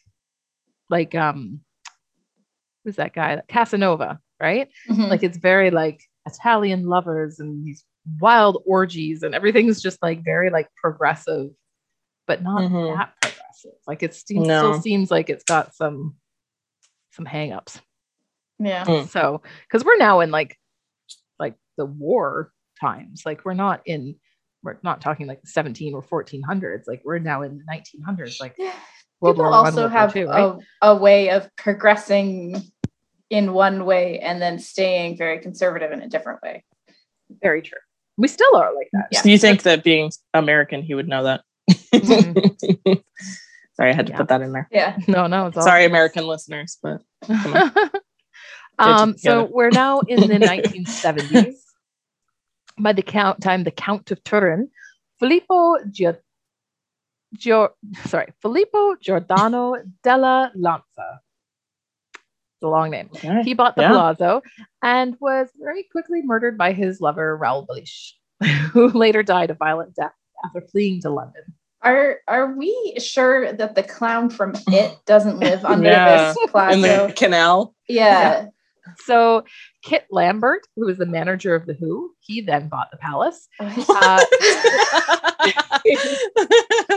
like 0.91 1.15
um 1.15 1.61
who's 2.85 2.97
that 2.97 3.15
guy? 3.15 3.41
Casanova, 3.49 4.21
right? 4.41 4.69
Mhm. 4.89 5.09
Like 5.09 5.23
it's 5.23 5.39
very 5.39 5.71
like 5.71 6.01
Italian 6.27 6.87
lovers 6.87 7.39
and 7.41 7.65
these 7.65 7.85
wild 8.21 8.63
orgies 8.67 9.23
and 9.23 9.35
everything's 9.35 9.81
just 9.83 10.03
like 10.03 10.25
very 10.25 10.51
like 10.51 10.69
progressive, 10.77 11.51
but 12.27 12.43
not 12.43 12.63
Mhm. 12.63 12.97
that 12.97 13.13
progressive. 13.21 13.79
Like 13.87 14.03
it 14.03 14.15
seems, 14.15 14.47
No. 14.47 14.59
still 14.73 14.83
seems 14.83 15.11
like 15.11 15.31
it's 15.31 15.45
got 15.45 15.75
some 15.75 16.17
some 17.13 17.25
hangups. 17.27 17.81
yeah. 18.59 18.85
Mm. 18.85 19.09
So, 19.09 19.43
because 19.69 19.85
we're 19.85 19.97
now 19.99 20.21
in 20.21 20.31
like 20.31 20.57
like 21.39 21.55
the 21.77 21.87
war 21.87 22.53
times, 22.81 23.23
like 23.25 23.45
we're 23.45 23.55
not 23.55 23.81
in 23.87 24.17
we're 24.63 24.79
not 24.83 25.01
talking 25.01 25.27
like 25.27 25.41
the 25.43 25.47
17 25.49 25.95
or 25.95 26.03
1400s. 26.03 26.85
Like 26.87 27.03
we're 27.05 27.19
now 27.21 27.43
in 27.43 27.59
the 27.59 27.65
1900s. 27.65 28.41
Like. 28.41 28.57
World 29.21 29.37
People 29.37 29.45
War 29.51 29.51
One, 29.63 29.67
also 29.67 29.81
War 29.83 29.89
have 29.89 30.13
Two, 30.13 30.27
right? 30.27 30.59
a, 30.83 30.89
a 30.89 30.95
way 30.97 31.31
of 31.31 31.49
progressing 31.57 32.61
in 33.31 33.53
one 33.53 33.85
way 33.85 34.19
and 34.21 34.41
then 34.41 34.59
staying 34.59 35.17
very 35.17 35.39
conservative 35.41 35.93
in 35.93 36.01
a 36.01 36.09
different 36.09 36.41
way. 36.43 36.65
Very 37.43 37.63
true. 37.63 37.79
We 38.17 38.29
still 38.29 38.55
are 38.57 38.75
like 38.75 38.89
that. 38.93 39.09
Yeah. 39.11 39.23
Do 39.23 39.31
you 39.31 39.39
think 39.39 39.63
that 39.65 39.83
being 39.85 40.11
American, 40.33 40.83
he 40.83 40.95
would 40.95 41.09
know 41.09 41.25
that? 41.25 41.43
Mhm. 41.93 43.03
Sorry, 43.75 43.91
I 43.91 43.95
had 43.95 44.07
to 44.07 44.13
Yeah. 44.13 44.17
put 44.19 44.29
that 44.29 44.41
in 44.41 44.53
there. 44.53 44.69
Yeah. 44.71 44.97
No, 45.07 45.27
no. 45.27 45.49
It's 45.49 45.57
all 45.59 45.63
Sorry, 45.65 45.85
American 45.85 46.27
listeners, 46.27 46.79
but 46.83 47.03
um, 48.79 49.19
so 49.19 49.45
we're 49.53 49.71
now 49.71 50.01
in 50.01 50.21
the 50.21 50.27
1970s. 50.39 51.55
By 52.79 52.93
the 52.93 53.03
count 53.03 53.41
time, 53.43 53.65
the 53.65 53.71
Count 53.71 54.11
of 54.11 54.23
Turin, 54.25 54.69
Filippo 55.19 55.77
Gio- 55.91 56.19
Gio- 57.37 57.71
sorry, 58.07 58.33
Filippo 58.41 58.97
Giordano 59.01 59.77
della 60.03 60.51
Lanza. 60.55 61.21
It's 62.57 62.63
a 62.65 62.69
long 62.69 62.91
name. 62.91 63.11
Okay. 63.15 63.43
He 63.43 63.53
bought 63.55 63.77
the 63.77 63.83
Yeah. 63.83 63.89
palazzo 63.89 64.43
and 64.83 65.15
was 65.21 65.49
very 65.61 65.83
quickly 65.93 66.23
murdered 66.23 66.57
by 66.57 66.73
his 66.73 67.01
lover 67.03 67.37
Raoul 67.37 67.67
Belich, 67.67 68.13
who 68.73 68.89
later 68.89 69.23
died 69.23 69.51
a 69.51 69.55
violent 69.55 69.95
death 69.95 70.13
after 70.45 70.63
fleeing 70.63 71.03
to 71.03 71.11
London. 71.11 71.43
Are 71.83 72.17
are 72.27 72.55
we 72.55 72.95
sure 72.99 73.53
that 73.53 73.75
the 73.75 73.83
clown 73.83 74.31
from 74.31 74.55
It 74.69 74.97
doesn't 75.05 75.39
live 75.39 75.65
under 75.67 75.89
Yeah. 75.91 76.33
this 76.33 76.75
in 76.75 76.81
the 76.81 77.13
canal. 77.15 77.75
yeah. 77.89 78.47
So 79.05 79.45
Kit 79.83 80.07
Lambert, 80.11 80.63
who 80.77 80.87
was 80.87 80.97
the 80.97 81.07
manager 81.07 81.55
of 81.57 81.67
the 81.67 81.75
Who, 81.75 82.13
he 82.21 82.41
then 82.41 82.69
bought 82.69 82.89
the 82.93 82.97
palace. 82.97 83.49
Uh, 83.61 83.67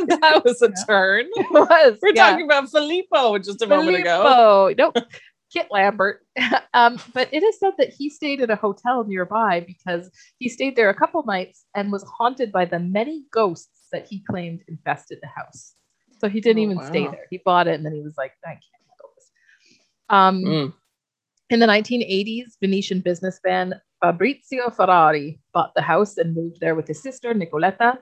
that 0.08 0.42
was 0.46 0.62
a 0.62 0.72
turn. 0.88 1.26
It 1.36 1.52
was. 1.52 1.98
We're 2.02 2.14
yeah. 2.14 2.30
talking 2.30 2.46
about 2.46 2.70
Filippo 2.70 3.38
just 3.40 3.62
a 3.62 3.68
moment 3.68 3.98
ago. 3.98 4.22
Filippo. 4.24 4.92
Nope. 4.94 5.12
Kit 5.52 5.68
Lambert. 5.72 6.26
um, 6.74 6.98
but 7.14 7.28
it 7.34 7.44
is 7.44 7.60
said 7.60 7.74
that 7.78 7.94
he 7.94 8.10
stayed 8.10 8.42
at 8.42 8.50
a 8.50 8.56
hotel 8.56 9.04
nearby 9.04 9.62
because 9.66 10.10
he 10.38 10.50
stayed 10.50 10.76
there 10.76 10.90
a 10.90 10.96
couple 10.96 11.24
nights 11.26 11.66
and 11.76 11.92
was 11.92 12.04
haunted 12.18 12.52
by 12.52 12.66
the 12.66 12.80
many 12.80 13.26
ghosts 13.32 13.88
that 13.92 14.08
he 14.08 14.24
claimed 14.30 14.62
infested 14.68 15.20
the 15.22 15.28
house. 15.28 15.76
So 16.20 16.30
he 16.30 16.42
didn't 16.42 16.62
Oh, 16.62 16.72
even 16.72 16.82
stay 16.84 17.08
there. 17.08 17.26
He 17.30 17.40
bought 17.44 17.68
it 17.68 17.76
and 17.76 17.86
then 17.86 17.94
he 17.94 18.02
was 18.02 18.16
like, 18.18 18.34
I 18.46 18.50
can't 18.50 18.62
handle 18.90 19.12
this. 19.16 19.32
Um, 20.10 20.44
Mm. 20.44 20.74
In 21.52 21.60
the 21.60 21.66
1980s, 21.66 22.58
Venetian 22.62 23.00
businessman 23.02 23.74
Fabrizio 24.02 24.70
Ferrari 24.70 25.40
bought 25.52 25.74
the 25.74 25.82
house 25.82 26.18
and 26.18 26.36
moved 26.36 26.60
there 26.60 26.76
with 26.76 26.88
his 26.88 27.02
sister, 27.02 27.34
Nicoletta. 27.34 27.98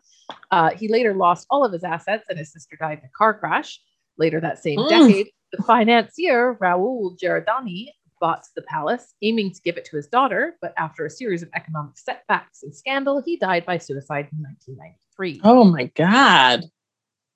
Uh, 0.52 0.72
he 0.72 0.90
later 0.90 1.14
lost 1.14 1.48
all 1.50 1.64
of 1.64 1.72
his 1.72 1.86
assets 1.86 2.26
and 2.30 2.38
his 2.38 2.52
sister 2.52 2.76
died 2.78 3.00
in 3.00 3.06
a 3.06 3.12
car 3.18 3.34
crash. 3.34 3.80
Later 4.18 4.42
that 4.42 4.60
same 4.62 4.80
Mm. 4.80 4.90
decade, 4.90 5.30
the 5.52 5.64
financier 5.64 6.58
Raoul 6.60 7.16
Giordani 7.22 7.88
bought 8.20 8.44
the 8.56 8.64
palace, 8.64 9.14
aiming 9.22 9.52
to 9.52 9.62
give 9.62 9.78
it 9.78 9.86
to 9.86 9.96
his 9.96 10.08
daughter. 10.08 10.56
But 10.62 10.74
after 10.78 11.06
a 11.06 11.10
series 11.10 11.44
of 11.44 11.50
economic 11.56 11.98
setbacks 11.98 12.64
and 12.64 12.76
scandal, 12.76 13.22
he 13.24 13.38
died 13.38 13.66
by 13.66 13.78
suicide 13.78 14.28
in 14.32 14.40
1993. 14.44 15.42
Oh 15.44 15.64
my 15.64 15.86
god. 15.96 16.66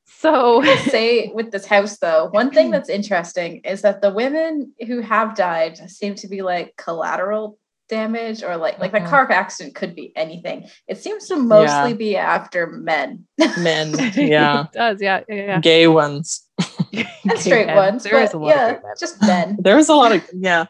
So, 0.05 0.63
say 0.89 1.31
with 1.33 1.51
this 1.51 1.65
house 1.65 1.97
though, 1.99 2.27
one 2.31 2.51
thing 2.51 2.71
that's 2.71 2.89
interesting 2.89 3.61
is 3.63 3.81
that 3.83 4.01
the 4.01 4.11
women 4.11 4.73
who 4.87 5.01
have 5.01 5.35
died 5.35 5.77
seem 5.89 6.15
to 6.15 6.27
be 6.27 6.41
like 6.41 6.75
collateral 6.77 7.57
damage 7.87 8.41
or 8.41 8.55
like 8.55 8.79
like 8.79 8.93
the 8.93 8.99
Mhm. 9.01 9.09
car 9.09 9.29
accident 9.31 9.75
could 9.75 9.95
be 9.95 10.13
anything. 10.15 10.67
It 10.87 10.97
seems 10.97 11.27
to 11.27 11.35
mostly 11.35 11.93
be 11.93 12.15
after 12.17 12.65
men 12.67 13.27
Men. 13.57 13.93
Yeah. 14.15 14.63
it 14.63 14.71
does. 14.71 15.01
Yeah. 15.01 15.21
Yeah. 15.27 15.35
yeah. 15.35 15.59
Gay 15.59 15.87
ones. 15.87 16.47
and 17.29 17.39
straight 17.39 17.67
men. 17.67 17.75
ones. 17.75 18.03
There 18.03 18.21
is 18.21 18.33
a 18.33 18.37
lot 18.37 18.47
yeah, 18.49 18.67
of 18.67 18.75
gay 18.77 18.87
men. 18.87 18.95
just 18.99 19.21
men. 19.21 19.57
There 19.61 19.75
was 19.75 19.89
a 19.89 19.95
lot 19.95 20.11
of 20.11 20.23
yeah. 20.33 20.65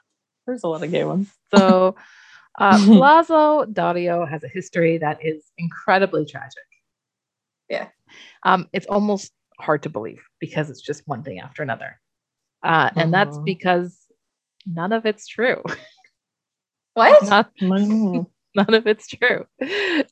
There's 0.46 0.64
a 0.64 0.68
lot 0.68 0.84
of 0.84 0.92
gay 0.92 1.04
ones. 1.04 1.30
So, 1.56 1.96
uh, 2.60 2.78
Palazzo 2.86 3.66
Dario 3.66 4.26
has 4.26 4.44
a 4.44 4.48
history 4.48 4.98
that 4.98 5.24
is 5.24 5.44
incredibly 5.58 6.26
tragic. 6.26 6.64
Yeah. 7.70 7.88
Um, 8.44 8.68
it's 8.74 8.88
almost 8.88 9.32
hard 9.60 9.84
to 9.84 9.90
believe 9.90 10.22
because 10.40 10.70
it's 10.70 10.82
just 10.82 11.04
one 11.08 11.24
thing 11.24 11.40
after 11.40 11.64
another. 11.64 12.00
Uh, 12.64 12.90
and 12.96 13.14
that's 13.14 13.38
because 13.40 13.98
none 14.66 14.92
of 14.92 15.06
it's 15.06 15.28
true. 15.28 15.64
What? 16.94 17.24
Not. 17.30 17.52
none 18.56 18.74
of 18.74 18.86
it's 18.86 19.08
true. 19.08 19.46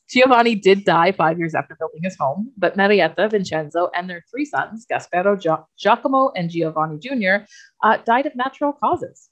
Giovanni 0.10 0.56
did 0.56 0.86
die 0.86 1.12
five 1.12 1.38
years 1.38 1.56
after 1.56 1.75
building 1.78 2.02
his 2.04 2.15
home, 2.17 2.52
but 2.58 2.78
Marietta, 2.78 3.28
Vincenzo, 3.30 3.89
and 3.93 4.10
their 4.10 4.23
three 4.32 4.45
sons, 4.45 4.86
Gaspero, 4.89 5.36
Gio- 5.36 5.65
Giacomo, 5.78 6.32
and 6.36 6.49
Giovanni 6.49 6.99
Jr., 6.99 7.45
uh, 7.84 7.97
died 8.06 8.25
of 8.25 8.36
natural 8.36 8.73
causes. 8.73 9.30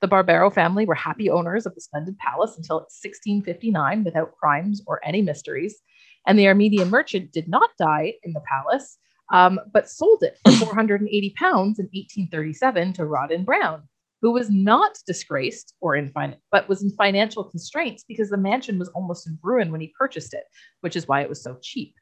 The 0.00 0.08
Barbero 0.08 0.52
family 0.52 0.84
were 0.84 0.96
happy 0.96 1.30
owners 1.30 1.64
of 1.64 1.74
the 1.74 1.80
splendid 1.80 2.18
palace 2.18 2.56
until 2.56 2.78
1659 2.78 4.04
without 4.04 4.36
crimes 4.36 4.82
or 4.86 5.00
any 5.04 5.22
mysteries. 5.22 5.80
And 6.26 6.38
the 6.38 6.48
Armenian 6.48 6.90
merchant 6.90 7.32
did 7.32 7.48
not 7.48 7.70
die 7.78 8.14
in 8.22 8.32
the 8.32 8.42
palace, 8.48 8.98
um, 9.32 9.60
but 9.72 9.88
sold 9.88 10.22
it 10.22 10.38
for 10.44 10.66
480 10.66 11.34
pounds 11.36 11.78
in 11.78 11.86
1837 11.86 12.92
to 12.94 13.06
Rawdon 13.06 13.44
Brown, 13.44 13.88
who 14.22 14.30
was 14.30 14.48
not 14.48 14.96
disgraced 15.06 15.74
or 15.80 15.96
in 15.96 16.08
fin- 16.08 16.36
but 16.50 16.68
was 16.68 16.82
in 16.82 16.90
financial 16.90 17.44
constraints 17.44 18.04
because 18.06 18.30
the 18.30 18.36
mansion 18.36 18.78
was 18.78 18.88
almost 18.90 19.26
in 19.26 19.36
ruin 19.42 19.72
when 19.72 19.80
he 19.80 19.92
purchased 19.98 20.32
it, 20.32 20.44
which 20.80 20.96
is 20.96 21.08
why 21.08 21.20
it 21.20 21.28
was 21.28 21.42
so 21.42 21.58
cheap. 21.60 21.94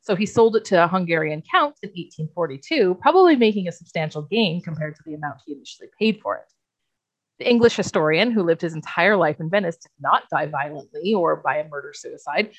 So 0.00 0.16
he 0.16 0.26
sold 0.26 0.56
it 0.56 0.64
to 0.66 0.84
a 0.84 0.88
Hungarian 0.88 1.42
count 1.42 1.76
in 1.82 1.90
1842, 1.90 2.96
probably 3.00 3.36
making 3.36 3.68
a 3.68 3.72
substantial 3.72 4.22
gain 4.22 4.60
compared 4.60 4.96
to 4.96 5.02
the 5.06 5.14
amount 5.14 5.40
he 5.46 5.52
initially 5.52 5.88
paid 5.98 6.20
for 6.20 6.36
it. 6.36 6.44
The 7.38 7.48
English 7.48 7.76
historian, 7.76 8.32
who 8.32 8.42
lived 8.42 8.62
his 8.62 8.74
entire 8.74 9.16
life 9.16 9.38
in 9.38 9.48
Venice, 9.48 9.76
did 9.76 9.92
not 10.00 10.24
die 10.30 10.46
violently 10.46 11.14
or 11.14 11.36
by 11.36 11.58
a 11.58 11.68
murder 11.68 11.92
suicide, 11.94 12.52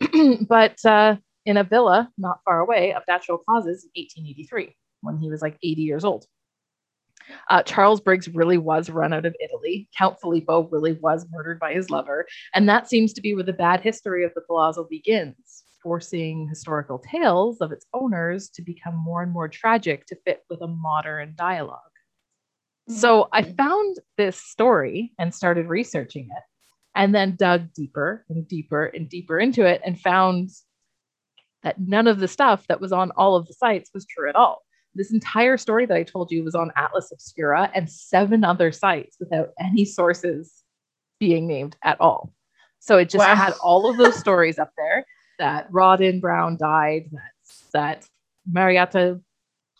but 0.48 0.82
uh, 0.86 1.16
in 1.44 1.58
a 1.58 1.64
villa 1.64 2.10
not 2.16 2.40
far 2.44 2.60
away 2.60 2.94
of 2.94 3.02
natural 3.06 3.38
causes 3.38 3.84
in 3.84 4.02
1883 4.02 4.74
when 5.02 5.18
he 5.18 5.28
was 5.28 5.42
like 5.42 5.58
80 5.62 5.82
years 5.82 6.04
old. 6.04 6.24
Uh, 7.50 7.62
Charles 7.62 8.00
Briggs 8.00 8.28
really 8.28 8.58
was 8.58 8.90
run 8.90 9.12
out 9.12 9.26
of 9.26 9.36
Italy. 9.42 9.88
Count 9.96 10.20
Filippo 10.20 10.68
really 10.70 10.92
was 10.92 11.26
murdered 11.30 11.58
by 11.58 11.72
his 11.72 11.90
lover. 11.90 12.26
And 12.54 12.68
that 12.68 12.88
seems 12.88 13.12
to 13.14 13.20
be 13.20 13.34
where 13.34 13.44
the 13.44 13.52
bad 13.52 13.80
history 13.80 14.24
of 14.24 14.32
the 14.34 14.42
palazzo 14.42 14.86
begins, 14.88 15.64
forcing 15.82 16.48
historical 16.48 16.98
tales 16.98 17.60
of 17.60 17.72
its 17.72 17.86
owners 17.94 18.48
to 18.50 18.62
become 18.62 18.96
more 18.96 19.22
and 19.22 19.32
more 19.32 19.48
tragic 19.48 20.06
to 20.06 20.16
fit 20.24 20.44
with 20.48 20.60
a 20.62 20.66
modern 20.66 21.34
dialogue. 21.36 21.80
So 22.88 23.28
I 23.32 23.42
found 23.42 23.96
this 24.18 24.36
story 24.36 25.12
and 25.18 25.34
started 25.34 25.68
researching 25.68 26.24
it, 26.24 26.42
and 26.94 27.14
then 27.14 27.36
dug 27.36 27.72
deeper 27.72 28.26
and 28.28 28.46
deeper 28.46 28.84
and 28.84 29.08
deeper 29.08 29.38
into 29.38 29.64
it 29.64 29.80
and 29.84 29.98
found 29.98 30.50
that 31.62 31.80
none 31.80 32.06
of 32.06 32.20
the 32.20 32.28
stuff 32.28 32.66
that 32.68 32.82
was 32.82 32.92
on 32.92 33.10
all 33.12 33.36
of 33.36 33.46
the 33.46 33.54
sites 33.54 33.90
was 33.94 34.04
true 34.04 34.28
at 34.28 34.36
all. 34.36 34.63
This 34.94 35.12
entire 35.12 35.56
story 35.56 35.86
that 35.86 35.96
I 35.96 36.02
told 36.02 36.30
you 36.30 36.44
was 36.44 36.54
on 36.54 36.70
Atlas 36.76 37.10
Obscura 37.12 37.70
and 37.74 37.90
seven 37.90 38.44
other 38.44 38.70
sites 38.70 39.16
without 39.18 39.50
any 39.60 39.84
sources 39.84 40.62
being 41.18 41.46
named 41.46 41.76
at 41.82 42.00
all. 42.00 42.32
So 42.78 42.98
it 42.98 43.08
just 43.08 43.26
Wow. 43.26 43.34
had 43.34 43.54
all 43.62 43.90
of 43.90 43.96
those 43.96 44.16
stories 44.20 44.58
up 44.58 44.70
there 44.76 45.04
that 45.38 45.66
Rawdon 45.72 46.20
Brown 46.20 46.56
died, 46.56 47.10
that, 47.12 47.32
that 47.72 48.08
Marietta 48.50 49.20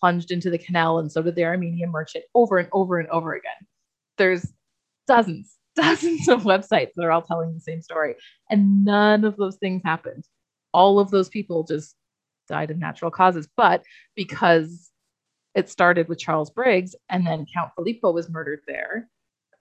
plunged 0.00 0.30
into 0.30 0.50
the 0.50 0.58
canal, 0.58 0.98
and 0.98 1.10
so 1.12 1.22
did 1.22 1.34
the 1.36 1.44
Armenian 1.44 1.90
merchant 1.90 2.24
over 2.34 2.58
and 2.58 2.68
over 2.72 2.98
and 2.98 3.08
over 3.10 3.34
again. 3.34 3.52
There's 4.18 4.52
dozens, 5.06 5.56
dozens 5.76 6.28
of 6.28 6.42
websites 6.42 6.90
that 6.96 7.04
are 7.04 7.12
all 7.12 7.22
telling 7.22 7.54
the 7.54 7.60
same 7.60 7.82
story, 7.82 8.16
and 8.50 8.84
none 8.84 9.24
of 9.24 9.36
those 9.36 9.56
things 9.56 9.82
happened. 9.84 10.24
All 10.72 10.98
of 10.98 11.10
those 11.10 11.28
people 11.28 11.62
just 11.62 11.94
died 12.48 12.70
of 12.70 12.78
natural 12.78 13.10
causes, 13.10 13.48
but 13.56 13.84
because 14.16 14.90
it 15.54 15.68
started 15.68 16.08
with 16.08 16.18
Charles 16.18 16.50
Briggs 16.50 16.94
and 17.08 17.26
then 17.26 17.46
Count 17.52 17.70
Filippo 17.74 18.12
was 18.12 18.28
murdered 18.28 18.60
there. 18.66 19.08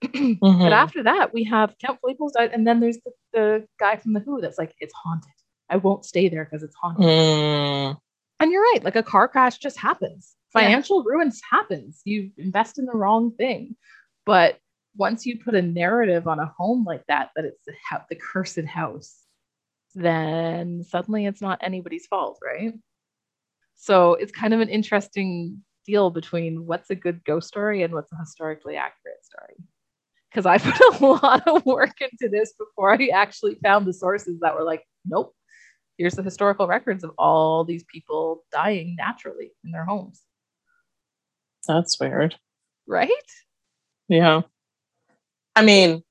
Mhm. 0.02 0.38
But 0.40 0.72
after 0.72 1.02
that, 1.02 1.32
we 1.32 1.44
have 1.44 1.76
Count 1.78 1.98
Filippo's 2.00 2.32
died, 2.32 2.50
and 2.52 2.66
then 2.66 2.80
there's 2.80 2.98
the, 2.98 3.12
the 3.32 3.68
guy 3.78 3.96
from 3.96 4.12
the 4.12 4.20
Who 4.20 4.40
that's 4.40 4.58
like, 4.58 4.74
it's 4.80 4.92
haunted. 4.92 5.30
I 5.70 5.76
won't 5.76 6.04
stay 6.04 6.28
there 6.28 6.44
because 6.44 6.62
it's 6.62 6.76
haunted. 6.76 7.04
Mm. 7.06 7.96
And 8.40 8.52
you're 8.52 8.62
right, 8.62 8.84
like 8.84 8.96
a 8.96 9.02
car 9.02 9.28
crash 9.28 9.58
just 9.58 9.78
happens. 9.78 10.34
Yeah. 10.54 10.62
Financial 10.62 11.02
ruins 11.02 11.40
happens. 11.50 12.02
You 12.04 12.30
invest 12.36 12.78
in 12.78 12.84
the 12.84 12.92
wrong 12.92 13.32
thing. 13.32 13.76
But 14.26 14.58
once 14.96 15.26
you 15.26 15.38
put 15.38 15.54
a 15.54 15.62
narrative 15.62 16.28
on 16.28 16.38
a 16.38 16.52
home 16.58 16.84
like 16.84 17.04
that, 17.08 17.30
that 17.36 17.44
it's 17.44 17.64
the, 17.66 17.72
the 18.10 18.16
cursed 18.16 18.64
house, 18.66 19.20
then 19.94 20.84
suddenly 20.84 21.26
it's 21.26 21.40
not 21.40 21.58
anybody's 21.62 22.06
fault, 22.06 22.38
right? 22.44 22.74
So 23.76 24.14
it's 24.14 24.32
kind 24.32 24.54
of 24.54 24.60
an 24.60 24.68
interesting 24.68 25.62
deal 25.84 26.10
between 26.10 26.66
what's 26.66 26.90
a 26.90 26.94
good 26.94 27.24
ghost 27.24 27.48
story 27.48 27.82
and 27.82 27.92
what's 27.92 28.12
a 28.12 28.16
historically 28.16 28.76
accurate 28.76 29.24
story. 29.24 29.54
Because 30.30 30.46
I 30.46 30.58
put 30.58 31.00
a 31.00 31.06
lot 31.06 31.46
of 31.46 31.64
work 31.64 32.00
into 32.00 32.28
this 32.28 32.52
before 32.58 32.92
I 32.92 33.08
actually 33.12 33.56
found 33.62 33.86
the 33.86 33.92
sources 33.92 34.40
that 34.40 34.54
were 34.54 34.64
like, 34.64 34.82
nope, 35.04 35.34
here's 35.96 36.14
the 36.14 36.22
historical 36.22 36.66
records 36.66 37.04
of 37.04 37.12
all 37.18 37.64
these 37.64 37.84
people 37.84 38.44
dying 38.50 38.96
naturally 38.96 39.52
in 39.64 39.70
their 39.70 39.84
homes. 39.84 40.22
That's 41.66 41.98
weird. 41.98 42.36
Right? 42.86 43.10
Yeah. 44.08 44.42
I 45.56 45.62
mean, 45.62 46.02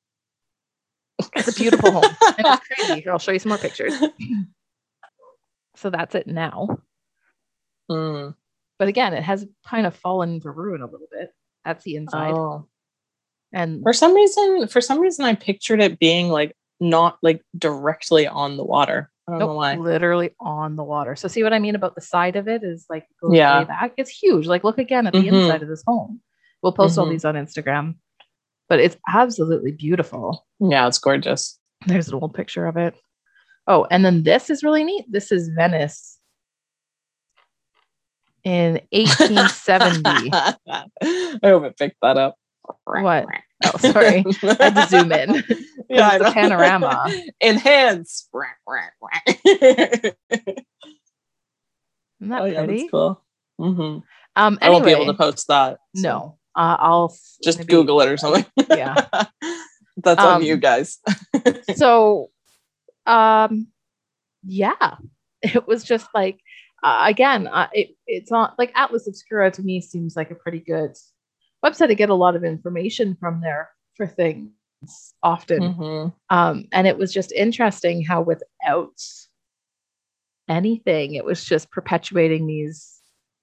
It's 1.36 1.48
a 1.48 1.54
beautiful 1.54 1.92
home. 1.92 2.04
and 2.38 2.48
it's 2.48 2.68
crazy. 2.68 3.02
Here, 3.02 3.12
I'll 3.12 3.20
show 3.20 3.32
you 3.32 3.40
some 3.40 3.50
more 3.50 3.58
pictures. 3.58 3.94
So 5.76 5.90
that's 5.90 6.14
it 6.14 6.28
now. 6.28 6.68
Mm. 7.90 8.36
But 8.80 8.88
again, 8.88 9.14
it 9.14 9.24
has 9.24 9.46
kind 9.68 9.86
of 9.86 9.96
fallen 9.96 10.40
to 10.42 10.52
ruin 10.52 10.82
a 10.82 10.86
little 10.86 11.08
bit. 11.12 11.30
That's 11.66 11.84
the 11.84 11.96
inside. 11.96 12.34
Oh. 12.34 12.68
And 13.54 13.84
For 13.84 13.94
some 13.94 14.14
reason, 14.16 14.68
for 14.68 14.82
some 14.82 15.00
reason, 15.00 15.26
I 15.26 15.36
pictured 15.36 15.80
it 15.82 16.00
being 16.00 16.30
like 16.30 16.56
not 16.80 17.18
like 17.22 17.42
directly 17.58 18.28
on 18.28 18.58
the 18.58 18.64
water. 18.66 19.10
I 19.28 19.32
don't 19.34 19.40
know 19.40 19.54
why. 19.54 19.76
literally 19.76 20.32
on 20.42 20.76
the 20.76 20.84
water. 20.84 21.16
So 21.16 21.30
see 21.30 21.44
what 21.44 21.54
I 21.54 21.60
mean 21.60 21.76
about 21.76 21.96
the 21.96 22.02
side 22.02 22.36
of 22.36 22.50
it 22.50 22.62
is 22.64 22.86
like 22.90 23.06
goes 23.22 23.34
Yeah. 23.34 23.60
way 23.60 23.66
back. 23.66 23.94
It's 23.96 24.10
huge. 24.10 24.48
Like 24.48 24.66
look 24.66 24.80
again 24.80 25.08
at 25.08 25.14
the 25.14 25.20
Mhm. 25.20 25.28
inside 25.44 25.62
of 25.64 25.70
this 25.70 25.84
home. 25.88 26.20
We'll 26.62 26.74
post 26.74 26.98
all 26.98 27.06
Mhm. 27.06 27.12
these 27.12 27.24
on 27.26 27.36
Instagram. 27.36 27.96
But 28.68 28.80
it's 28.82 28.98
absolutely 29.08 29.72
beautiful. 29.72 30.46
Yeah, 30.60 30.88
it's 30.88 30.98
gorgeous. 31.00 31.58
There's 31.86 32.10
an 32.10 32.16
old 32.16 32.34
picture 32.34 32.66
of 32.66 32.76
it. 32.76 32.96
Oh, 33.68 33.86
and 33.92 34.04
then 34.04 34.24
this 34.24 34.50
is 34.50 34.62
really 34.64 34.84
neat. 34.84 35.06
This 35.10 35.32
is 35.32 35.50
Venice 35.56 36.20
in 38.44 38.80
1870. 38.92 40.32
I 40.34 41.40
hope 41.44 41.64
it 41.66 41.78
picked 41.78 41.98
that 42.02 42.18
up. 42.18 42.36
What? 42.86 43.26
Oh, 43.66 43.78
sorry. 43.78 44.24
I 44.44 44.56
had 44.60 44.76
to 44.76 44.88
zoom 44.88 45.12
in. 45.12 45.36
yeah, 45.90 46.16
it's 46.16 46.26
a 46.26 46.32
panorama. 46.32 47.06
Enhance. 47.44 48.28
Isn't 49.38 50.16
that 52.22 52.42
oh 52.42 52.46
yeah, 52.46 52.64
pretty? 52.64 52.78
that's 52.80 52.92
cool. 52.92 53.22
hmm 53.60 53.98
Um, 54.36 54.58
I 54.62 54.70
won't 54.70 54.86
be 54.86 54.92
able 54.92 55.06
to 55.08 55.14
post 55.14 55.48
that. 55.48 55.80
so 55.96 56.02
No, 56.02 56.38
uh, 56.56 56.78
I'll 56.80 57.16
just 57.44 57.60
maybe- 57.60 57.72
Google 57.72 58.02
it 58.02 58.10
or 58.10 58.18
something. 58.18 58.46
Yeah. 58.70 58.96
that's 59.98 60.20
on 60.22 60.38
Um, 60.38 60.42
you 60.44 60.58
guys. 60.58 61.00
so 61.76 62.30
um 63.06 63.68
yeah 64.46 64.96
it 65.42 65.68
was 65.68 65.84
just 65.84 66.08
like 66.16 66.40
uh, 66.84 67.04
again 67.08 67.48
uh, 67.48 67.68
it, 67.74 67.96
it's 68.08 68.30
not 68.32 68.54
like 68.60 68.72
atlas 68.76 69.08
obscura 69.08 69.50
to 69.52 69.62
me 69.64 69.80
seems 69.82 70.16
like 70.16 70.32
a 70.32 70.36
pretty 70.36 70.60
good 70.60 70.92
website 71.66 71.88
to 71.88 71.96
get 71.96 72.10
a 72.10 72.14
lot 72.16 72.36
of 72.36 72.44
information 72.44 73.16
from 73.20 73.42
there 73.42 73.70
for 73.96 74.06
things 74.08 74.50
often 75.24 75.62
Mhm. 75.76 76.14
um 76.30 76.66
and 76.72 76.88
it 76.88 76.98
was 76.98 77.14
just 77.14 77.32
interesting 77.32 78.04
how 78.04 78.22
without 78.22 78.92
anything 80.50 81.16
it 81.16 81.24
was 81.26 81.44
just 81.44 81.72
perpetuating 81.72 82.46
these 82.48 83.00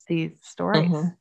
these 0.09 0.33
stories 0.43 0.91
Mhm. 0.91 1.17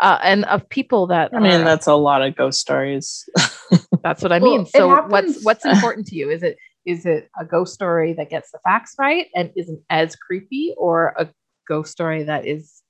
uh 0.00 0.18
and 0.22 0.44
of 0.46 0.68
people 0.68 1.06
that 1.08 1.30
I 1.34 1.38
mean, 1.38 1.60
are- 1.60 1.64
that's 1.64 1.86
a 1.86 1.94
lot 1.94 2.22
of 2.22 2.34
ghost 2.36 2.60
stories. 2.60 3.28
That's 4.02 4.22
what 4.22 4.32
I 4.32 4.38
mean. 4.38 4.62
it 4.62 4.68
So 4.68 4.88
happens- 4.88 5.12
what's 5.12 5.44
what's 5.44 5.64
important 5.74 6.06
to 6.08 6.16
you? 6.16 6.30
Is 6.30 6.42
it 6.42 6.56
is 6.86 7.04
it 7.06 7.28
a 7.38 7.44
ghost 7.44 7.74
story 7.74 8.14
that 8.14 8.30
gets 8.30 8.50
the 8.50 8.58
facts 8.64 8.94
right 8.98 9.26
and 9.36 9.52
isn't 9.56 9.80
as 9.90 10.16
creepy, 10.16 10.74
or 10.78 11.14
a 11.18 11.28
ghost 11.70 11.92
story 11.92 12.24
that 12.24 12.46
is 12.46 12.82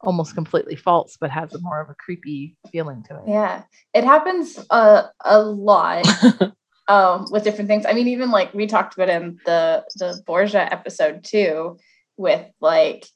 almost 0.00 0.34
completely 0.34 0.76
false 0.76 1.16
but 1.18 1.30
has 1.30 1.54
a 1.54 1.60
more 1.60 1.80
of 1.80 1.88
a 1.88 1.94
creepy 1.94 2.54
feeling 2.70 3.02
to 3.08 3.16
it? 3.16 3.22
Yeah, 3.26 3.62
it 3.94 4.04
happens 4.04 4.64
uh, 4.70 5.04
a 5.24 5.40
lot 5.40 6.06
um, 6.88 7.26
with 7.30 7.44
different 7.44 7.68
things. 7.68 7.86
I 7.86 7.94
mean, 7.94 8.08
even 8.08 8.30
like 8.30 8.52
we 8.52 8.66
talked 8.66 8.94
about 8.94 9.08
in 9.08 9.38
the 9.46 9.84
the 9.96 10.22
Borgia 10.26 10.70
episode 10.70 11.24
too, 11.24 11.78
with 12.18 12.44
like, 12.60 13.06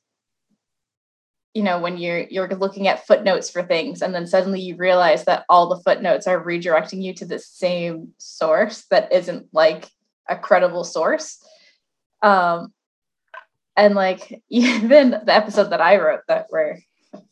you 1.53 1.63
know, 1.63 1.79
when 1.79 1.99
you're 1.99 2.25
you're 2.31 2.49
looking 2.49 2.89
at 2.89 3.07
footnotes 3.07 3.51
for 3.51 3.63
things, 3.63 4.01
and 4.01 4.15
then 4.15 4.27
suddenly 4.27 4.61
you 4.61 4.77
realize 4.77 5.25
that 5.27 5.45
all 5.51 5.69
the 5.69 5.83
footnotes 5.83 6.27
are 6.27 6.43
redirecting 6.43 7.03
you 7.03 7.13
to 7.15 7.27
the 7.27 7.39
same 7.39 8.15
source 8.19 8.87
that 8.91 9.13
isn't 9.13 9.49
like 9.53 9.91
a 10.29 10.37
credible 10.37 10.85
source. 10.85 11.45
Um, 12.23 12.73
and 13.81 13.95
like 13.95 14.43
even 14.51 15.11
the 15.11 15.35
episode 15.35 15.71
that 15.71 15.81
I 15.81 15.97
wrote 15.99 16.21
that 16.29 16.47
were 16.51 16.79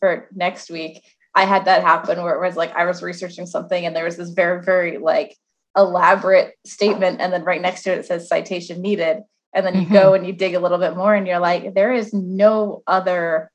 for 0.00 0.28
next 0.34 0.70
week, 0.70 1.02
I 1.34 1.44
had 1.44 1.66
that 1.66 1.82
happen 1.82 2.22
where 2.22 2.34
it 2.34 2.44
was 2.46 2.56
like 2.56 2.74
I 2.74 2.84
was 2.86 3.02
researching 3.02 3.46
something 3.46 3.86
and 3.86 3.94
there 3.94 4.04
was 4.04 4.16
this 4.16 4.30
very, 4.30 4.62
very 4.62 4.98
like 4.98 5.36
elaborate 5.76 6.54
statement, 6.66 7.20
and 7.20 7.32
then 7.32 7.44
right 7.44 7.60
next 7.62 7.82
to 7.84 7.92
it, 7.92 7.98
it 7.98 8.06
says 8.06 8.28
citation 8.28 8.82
needed. 8.82 9.18
And 9.54 9.64
then 9.64 9.76
you 9.80 9.86
Mhm. 9.86 9.92
go 9.92 10.14
and 10.14 10.26
you 10.26 10.32
dig 10.32 10.54
a 10.54 10.60
little 10.60 10.78
bit 10.78 10.96
more, 10.96 11.14
and 11.14 11.26
you're 11.26 11.38
like, 11.38 11.74
there 11.74 11.92
is 11.92 12.12
no 12.12 12.82
other. 12.86 13.50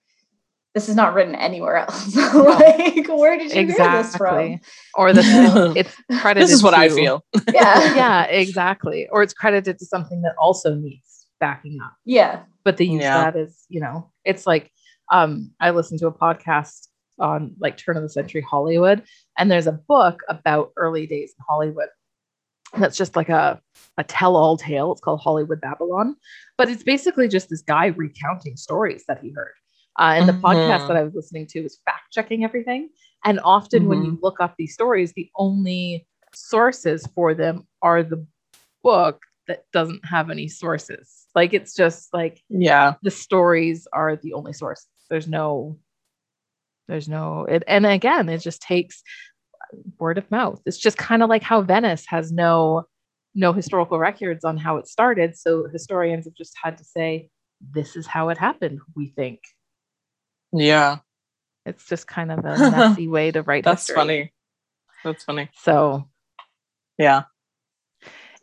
This 0.74 0.90
is 0.90 0.96
not 0.96 1.14
written 1.14 1.36
anywhere 1.36 1.76
else. 1.78 2.16
like, 2.34 3.08
where 3.08 3.38
did 3.38 3.54
you 3.54 3.68
hear 3.68 3.68
this 3.68 4.16
from? 4.16 4.40
Exactly. 4.40 4.62
Or 4.96 5.14
the 5.14 5.22
it's 5.76 5.96
credited. 6.20 6.48
this 6.48 6.52
is 6.56 6.64
what 6.64 6.74
I 6.74 6.90
feel. 6.90 7.24
Yeah, 7.54 7.94
Yeah, 7.96 8.24
exactly. 8.24 9.08
Or 9.12 9.22
it's 9.22 9.36
credited 9.36 9.78
to 9.80 9.86
something 9.86 10.22
that 10.24 10.34
also 10.40 10.74
needs 10.74 11.28
backing 11.40 11.78
up. 11.84 11.94
yeah, 12.06 12.44
but 12.65 12.78
they 12.78 12.86
use 12.86 13.04
Yeah. 13.04 13.32
that 13.32 13.36
as 13.36 13.65
you 13.69 13.80
know 13.82 14.12
it's 14.26 14.45
like 14.47 14.71
um 15.12 15.52
i 15.60 15.69
listened 15.71 15.99
to 15.99 16.08
a 16.08 16.12
podcast 16.12 16.88
on 17.19 17.56
like 17.60 17.78
turn 17.78 17.97
of 17.97 18.04
the 18.04 18.10
century 18.10 18.41
hollywood 18.41 19.04
and 19.38 19.49
there's 19.52 19.67
a 19.67 19.71
book 19.88 20.21
about 20.30 20.71
early 20.78 21.06
days 21.08 21.34
in 21.38 21.45
hollywood 21.47 21.89
that's 22.78 22.97
just 22.97 23.15
like 23.15 23.30
a 23.30 23.62
a 23.97 24.04
tell-all 24.04 24.58
tale 24.58 24.91
it's 24.91 25.02
called 25.02 25.19
hollywood 25.19 25.62
babylon 25.62 26.15
but 26.58 26.69
it's 26.69 26.84
basically 26.84 27.28
just 27.28 27.49
this 27.49 27.62
guy 27.62 27.88
recounting 27.88 28.56
stories 28.58 29.04
that 29.08 29.19
he 29.21 29.32
heard 29.32 29.54
uh, 29.99 30.13
and 30.15 30.28
the 30.28 30.34
podcast 30.34 30.84
Mhm. 30.84 30.88
that 30.88 30.97
i 30.97 31.04
was 31.04 31.13
listening 31.13 31.45
to 31.47 31.62
was 31.62 31.80
fact 31.86 32.12
checking 32.12 32.43
everything 32.43 32.89
and 33.26 33.39
often 33.43 33.88
when 33.88 34.04
you 34.04 34.17
look 34.23 34.39
up 34.39 34.56
these 34.58 34.73
stories 34.73 35.13
the 35.13 35.30
only 35.36 36.08
sources 36.34 37.08
for 37.13 37.36
them 37.36 37.67
are 37.84 38.02
the 38.02 38.26
book 38.84 39.21
that 39.48 39.64
doesn't 39.74 40.06
have 40.06 40.30
any 40.30 40.48
sources 40.48 41.26
like 41.36 41.54
it's 41.54 41.74
just 41.76 42.14
like 42.14 42.42
Yeah. 42.50 42.94
the 43.02 43.12
stories 43.12 43.88
are 43.92 44.16
the 44.16 44.34
only 44.34 44.54
source. 44.54 44.86
There's 45.10 45.28
no, 45.28 45.80
there's 46.88 47.10
no, 47.10 47.46
it, 47.46 47.64
and 47.68 47.86
again, 47.86 48.30
it 48.30 48.38
just 48.40 48.62
takes 48.62 49.02
word 50.00 50.18
of 50.18 50.30
mouth. 50.30 50.62
It's 50.66 50.78
just 50.78 50.98
kind 50.98 51.24
of 51.24 51.30
like 51.30 51.42
how 51.44 51.62
Venice 51.62 52.06
has 52.08 52.32
no, 52.32 52.84
no 53.36 53.52
historical 53.54 53.98
records 53.98 54.46
on 54.46 54.58
how 54.58 54.78
it 54.78 54.88
started. 54.88 55.36
So 55.38 55.68
historians 55.72 56.26
have 56.26 56.36
just 56.36 56.54
had 56.62 56.78
to 56.78 56.84
say, 56.84 57.30
this 57.72 57.96
is 57.96 58.06
how 58.06 58.30
it 58.30 58.38
happened. 58.38 58.80
We 58.96 59.08
think 59.08 59.40
Yeah. 60.52 60.98
it's 61.66 61.88
just 61.88 62.08
kind 62.08 62.32
of 62.32 62.40
a 62.40 62.58
messy 62.72 63.08
way 63.08 63.32
to 63.32 63.42
write 63.42 63.64
That's 63.64 63.82
history. 63.88 63.96
funny. 63.96 64.34
That's 65.04 65.24
funny. 65.24 65.50
So, 65.64 66.08
Yeah. 66.98 67.24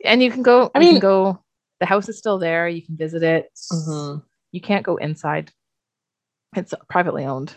And 0.05 0.23
you 0.23 0.31
can 0.31 0.43
go, 0.43 0.71
I 0.75 0.79
you 0.81 0.85
can 0.87 0.93
mean- 0.95 1.01
go, 1.01 1.43
the 1.81 1.87
house 1.87 2.09
is 2.09 2.19
still 2.19 2.39
there. 2.39 2.69
You 2.69 2.83
can 2.83 2.97
visit 2.97 3.23
it. 3.23 3.51
Mhm. 3.73 4.23
You 4.53 4.61
can't 4.61 4.85
go 4.85 4.97
inside. 4.97 5.51
It's 6.57 6.75
privately 6.89 7.25
owned, 7.25 7.55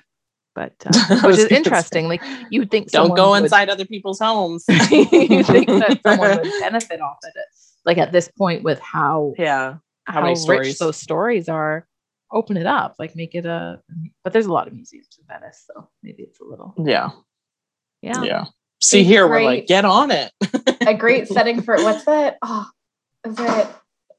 but 0.56 0.74
uh, 0.86 1.22
which 1.24 1.38
is 1.40 1.46
interesting. 1.52 2.08
Like 2.08 2.22
you 2.50 2.62
would 2.62 2.72
think 2.72 2.92
Don't 2.92 3.16
go 3.16 3.32
would- 3.32 3.44
inside 3.44 3.70
other 3.70 3.86
people's 3.86 4.20
homes. 4.20 4.66
you 4.70 5.44
think 5.44 5.68
that 5.68 6.00
someone 6.06 6.38
would 6.38 6.52
benefit 6.62 7.02
off 7.02 7.18
of 7.24 7.32
it. 7.36 7.46
Like 7.86 7.98
at 7.98 8.12
this 8.12 8.30
point, 8.38 8.64
with 8.64 8.80
how 8.80 9.34
yeah. 9.38 9.76
How 10.06 10.14
how, 10.16 10.22
many 10.22 10.32
rich 10.34 10.40
stories? 10.42 10.78
those 10.80 10.98
stories 10.98 11.48
are, 11.50 11.88
open 12.32 12.58
it 12.58 12.66
up, 12.66 12.96
like 13.00 13.16
make 13.16 13.36
it 13.36 13.46
a. 13.46 13.82
But 14.24 14.32
there's 14.34 14.46
a 14.46 14.52
lot 14.54 14.68
of 14.68 14.74
museums 14.74 15.18
in 15.20 15.26
Venice, 15.28 15.64
so 15.68 15.90
maybe 16.02 16.24
it's 16.24 16.40
a 16.40 16.44
little. 16.46 16.74
Yeah. 16.78 17.10
Yeah. 18.02 18.22
Yeah. 18.24 18.46
See 18.84 19.00
It's 19.00 19.08
here, 19.08 19.28
we're 19.30 19.43
like, 19.46 19.65
get 19.67 19.86
on 19.86 20.12
it. 20.12 20.32
a 20.86 20.93
great 20.93 21.28
setting 21.30 21.62
for 21.62 21.76
what's 21.78 22.04
that? 22.04 22.38
Oh, 22.41 22.69
is 23.26 23.36
it 23.39 23.67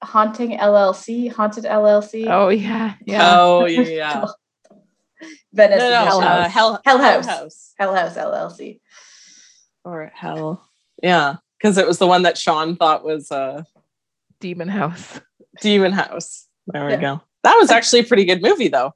Haunting 0.03 0.57
LLC? 0.57 1.31
Haunted 1.31 1.64
LLC? 1.64 2.27
Oh 2.31 2.48
yeah. 2.48 2.94
Yeah. 3.05 3.37
Oh 3.38 3.64
yeah, 3.66 3.81
yeah. 3.83 4.24
Venice 5.53 5.79
No, 5.79 5.90
no, 5.90 6.05
Hell 6.07 6.20
uh, 6.20 6.48
House. 6.48 6.53
Hell, 6.53 6.81
Hell 6.85 6.98
House. 6.98 7.27
House. 7.27 7.74
Hell 7.79 7.94
House 7.94 8.16
LLC. 8.16 8.81
Or 9.85 10.11
Hell. 10.14 10.66
Yeah. 11.03 11.37
Because 11.59 11.77
it 11.77 11.87
was 11.87 11.98
the 11.98 12.07
one 12.07 12.22
that 12.22 12.38
Sean 12.38 12.77
thought 12.77 13.05
was 13.05 13.31
uh 13.31 13.64
Demon 14.40 14.68
House. 14.68 15.20
Demon 15.61 15.92
House. 15.92 16.48
There 16.68 16.87
we 16.87 16.92
Yeah. 16.92 17.00
go. 17.03 17.20
That 17.42 17.57
was 17.61 17.70
actually 17.70 18.00
a 18.00 18.05
pretty 18.05 18.24
good 18.24 18.40
movie 18.40 18.68
though. 18.68 18.92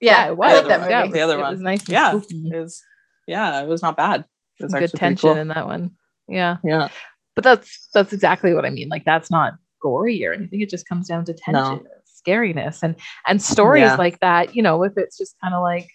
Yeah, 0.00 0.24
it 0.24 0.28
I 0.28 0.30
was. 0.32 0.52
like 0.52 0.68
that 0.68 0.80
movie. 0.80 0.90
Yeah, 0.90 1.06
The 1.06 1.20
other 1.20 1.38
it 1.38 1.42
one. 1.42 1.52
was 1.52 1.60
nice. 1.62 1.88
Yeah. 1.88 2.10
spooky. 2.10 2.50
It 2.52 2.58
was 2.60 2.82
yeah, 3.26 3.62
it 3.62 3.68
was 3.68 3.80
not 3.80 3.96
bad. 3.96 4.26
It 4.62 4.66
was 4.66 4.74
good 4.90 4.92
tension 4.98 5.30
cool. 5.30 5.38
in 5.38 5.48
that 5.48 5.66
one. 5.66 5.92
Yeah. 6.28 6.56
Yeah. 6.64 6.88
But 7.34 7.44
that's 7.44 7.88
that's 7.94 8.12
exactly 8.12 8.54
what 8.54 8.64
I 8.64 8.70
mean. 8.70 8.88
Like 8.88 9.04
that's 9.04 9.30
not 9.30 9.54
gory 9.80 10.24
or 10.24 10.32
anything. 10.32 10.60
It 10.60 10.70
just 10.70 10.88
comes 10.88 11.08
down 11.08 11.24
to 11.26 11.34
tension, 11.34 11.80
No. 11.80 11.82
scariness, 12.26 12.82
and 12.82 12.94
and 13.26 13.40
stories 13.42 13.82
Yeah. 13.82 13.96
like 13.96 14.20
that. 14.20 14.54
You 14.54 14.62
know, 14.62 14.82
if 14.84 14.92
it's 14.96 15.16
just 15.18 15.34
kind 15.42 15.54
of 15.54 15.62
like 15.62 15.88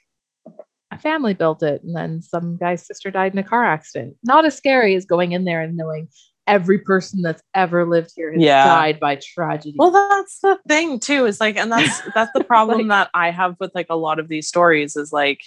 a 0.91 0.97
family 0.97 1.33
built 1.33 1.61
it, 1.63 1.83
and 1.83 1.95
then 1.95 2.21
some 2.21 2.57
guy's 2.57 2.85
sister 2.85 3.11
died 3.11 3.33
in 3.33 3.39
a 3.39 3.43
car 3.43 3.65
accident. 3.65 4.15
Not 4.23 4.45
as 4.45 4.55
scary 4.55 4.95
as 4.95 5.05
going 5.05 5.31
in 5.33 5.43
there 5.45 5.61
and 5.61 5.75
knowing 5.77 6.07
every 6.47 6.79
person 6.79 7.21
that's 7.21 7.43
ever 7.53 7.85
lived 7.85 8.11
here 8.15 8.31
has 8.31 8.41
Yeah. 8.41 8.63
died 8.65 8.99
by 8.99 9.19
tragedy. 9.21 9.75
Well, 9.77 9.91
that's 9.91 10.39
the 10.39 10.57
thing 10.67 10.99
too. 10.99 11.25
Is 11.25 11.39
like, 11.41 11.57
and 11.57 11.71
that's 11.71 12.01
that's 12.15 12.31
the 12.33 12.43
problem 12.45 12.87
that 12.87 13.09
I 13.13 13.31
have 13.31 13.57
with 13.59 13.71
like 13.75 13.87
a 13.89 13.97
lot 13.97 14.17
of 14.17 14.27
these 14.29 14.47
stories. 14.47 14.95
Is 14.95 15.11
like, 15.11 15.41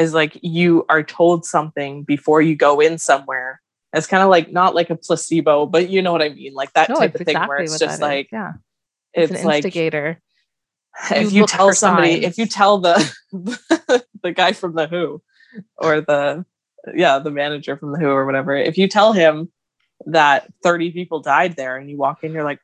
is 0.00 0.14
like 0.14 0.38
you 0.42 0.84
are 0.88 1.02
told 1.02 1.44
something 1.44 2.02
before 2.02 2.40
you 2.40 2.56
go 2.56 2.80
in 2.80 2.98
somewhere. 2.98 3.60
It's 3.92 4.06
kind 4.06 4.22
of 4.22 4.30
like 4.30 4.50
not 4.50 4.74
like 4.74 4.88
a 4.88 4.96
placebo, 4.96 5.66
but 5.66 5.90
you 5.90 6.00
know 6.00 6.12
what 6.12 6.22
I 6.22 6.30
mean, 6.30 6.54
like 6.54 6.72
that 6.72 6.88
no, 6.88 6.96
type 6.96 7.14
of 7.14 7.26
thing 7.26 7.36
where 7.36 7.58
it's 7.58 7.78
just 7.78 7.94
is. 7.94 8.00
like 8.00 8.28
yeah, 8.32 8.52
it's, 9.12 9.32
it's, 9.32 9.42
an 9.42 9.46
like 9.46 9.64
instigator. 9.64 10.20
if 11.10 11.32
You 11.32 11.40
you 11.40 11.46
tell 11.46 11.72
somebody, 11.72 12.24
if 12.24 12.38
you 12.38 12.46
tell 12.46 12.78
the 12.78 13.14
the 14.22 14.32
guy 14.32 14.52
from 14.52 14.74
the 14.74 14.86
Who 14.86 15.22
or 15.76 16.00
the 16.00 16.44
yeah 16.94 17.18
the 17.18 17.30
manager 17.30 17.76
from 17.76 17.92
the 17.92 17.98
Who 17.98 18.08
or 18.08 18.24
whatever, 18.24 18.56
if 18.56 18.78
you 18.78 18.88
tell 18.88 19.12
him 19.12 19.52
that 20.06 20.50
thirty 20.62 20.92
people 20.92 21.20
died 21.20 21.56
there, 21.56 21.76
and 21.76 21.90
you 21.90 21.98
walk 21.98 22.24
in, 22.24 22.32
you're 22.32 22.44
like, 22.44 22.60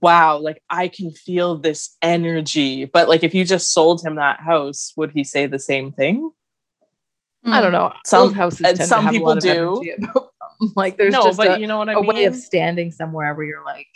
wow, 0.00 0.38
like 0.38 0.62
I 0.68 0.88
can 0.88 1.12
feel 1.12 1.58
this 1.58 1.96
energy. 2.02 2.86
But 2.86 3.08
like 3.08 3.22
if 3.22 3.34
you 3.34 3.44
just 3.44 3.72
sold 3.72 4.02
him 4.02 4.16
that 4.16 4.40
house, 4.40 4.92
would 4.96 5.12
he 5.12 5.22
say 5.22 5.46
the 5.46 5.58
same 5.58 5.92
thing? 5.92 6.32
I 7.44 7.60
don't 7.60 7.72
know. 7.72 7.92
Some- 8.06 8.22
Old 8.22 8.34
houses 8.34 8.60
and 8.66 8.76
tend 8.76 8.88
some 8.88 9.08
people 9.08 9.34
do. 9.36 9.82
Like 10.76 10.96
there's 10.96 11.12
no, 11.12 11.24
just 11.24 11.38
but 11.38 11.56
a, 11.58 11.60
you 11.60 11.66
know 11.66 11.78
what 11.78 11.88
I 11.88 11.94
a 11.94 11.96
mean. 11.96 12.06
way 12.06 12.24
of 12.26 12.36
standing 12.36 12.92
somewhere 12.92 13.34
where 13.34 13.44
you're 13.44 13.64
like 13.64 13.88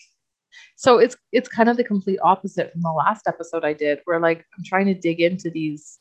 so 0.75 0.99
it's 0.99 1.17
it's 1.31 1.49
kind 1.49 1.69
of 1.69 1.77
the 1.77 1.85
complete 1.85 2.19
opposite 2.25 2.73
from 2.73 2.81
the 2.83 2.91
last 2.91 3.29
episode 3.29 3.65
I 3.65 3.73
did 3.73 4.01
where 4.05 4.19
like 4.19 4.39
I'm 4.59 4.65
trying 4.65 4.87
to 4.87 4.95
dig 4.95 5.21
into 5.21 5.49
these 5.49 5.97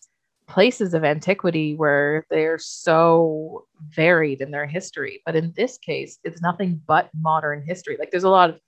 places 0.47 0.95
of 0.95 1.03
antiquity 1.03 1.75
where 1.75 2.25
they're 2.31 2.57
so 2.57 3.67
varied 3.89 4.41
in 4.41 4.49
their 4.49 4.65
history 4.65 5.21
but 5.23 5.35
in 5.35 5.53
this 5.55 5.77
case 5.77 6.17
it's 6.23 6.41
nothing 6.41 6.81
but 6.87 7.11
modern 7.13 7.61
history 7.63 7.95
like 7.99 8.09
there's 8.09 8.23
a 8.23 8.29
lot 8.29 8.49
of 8.49 8.59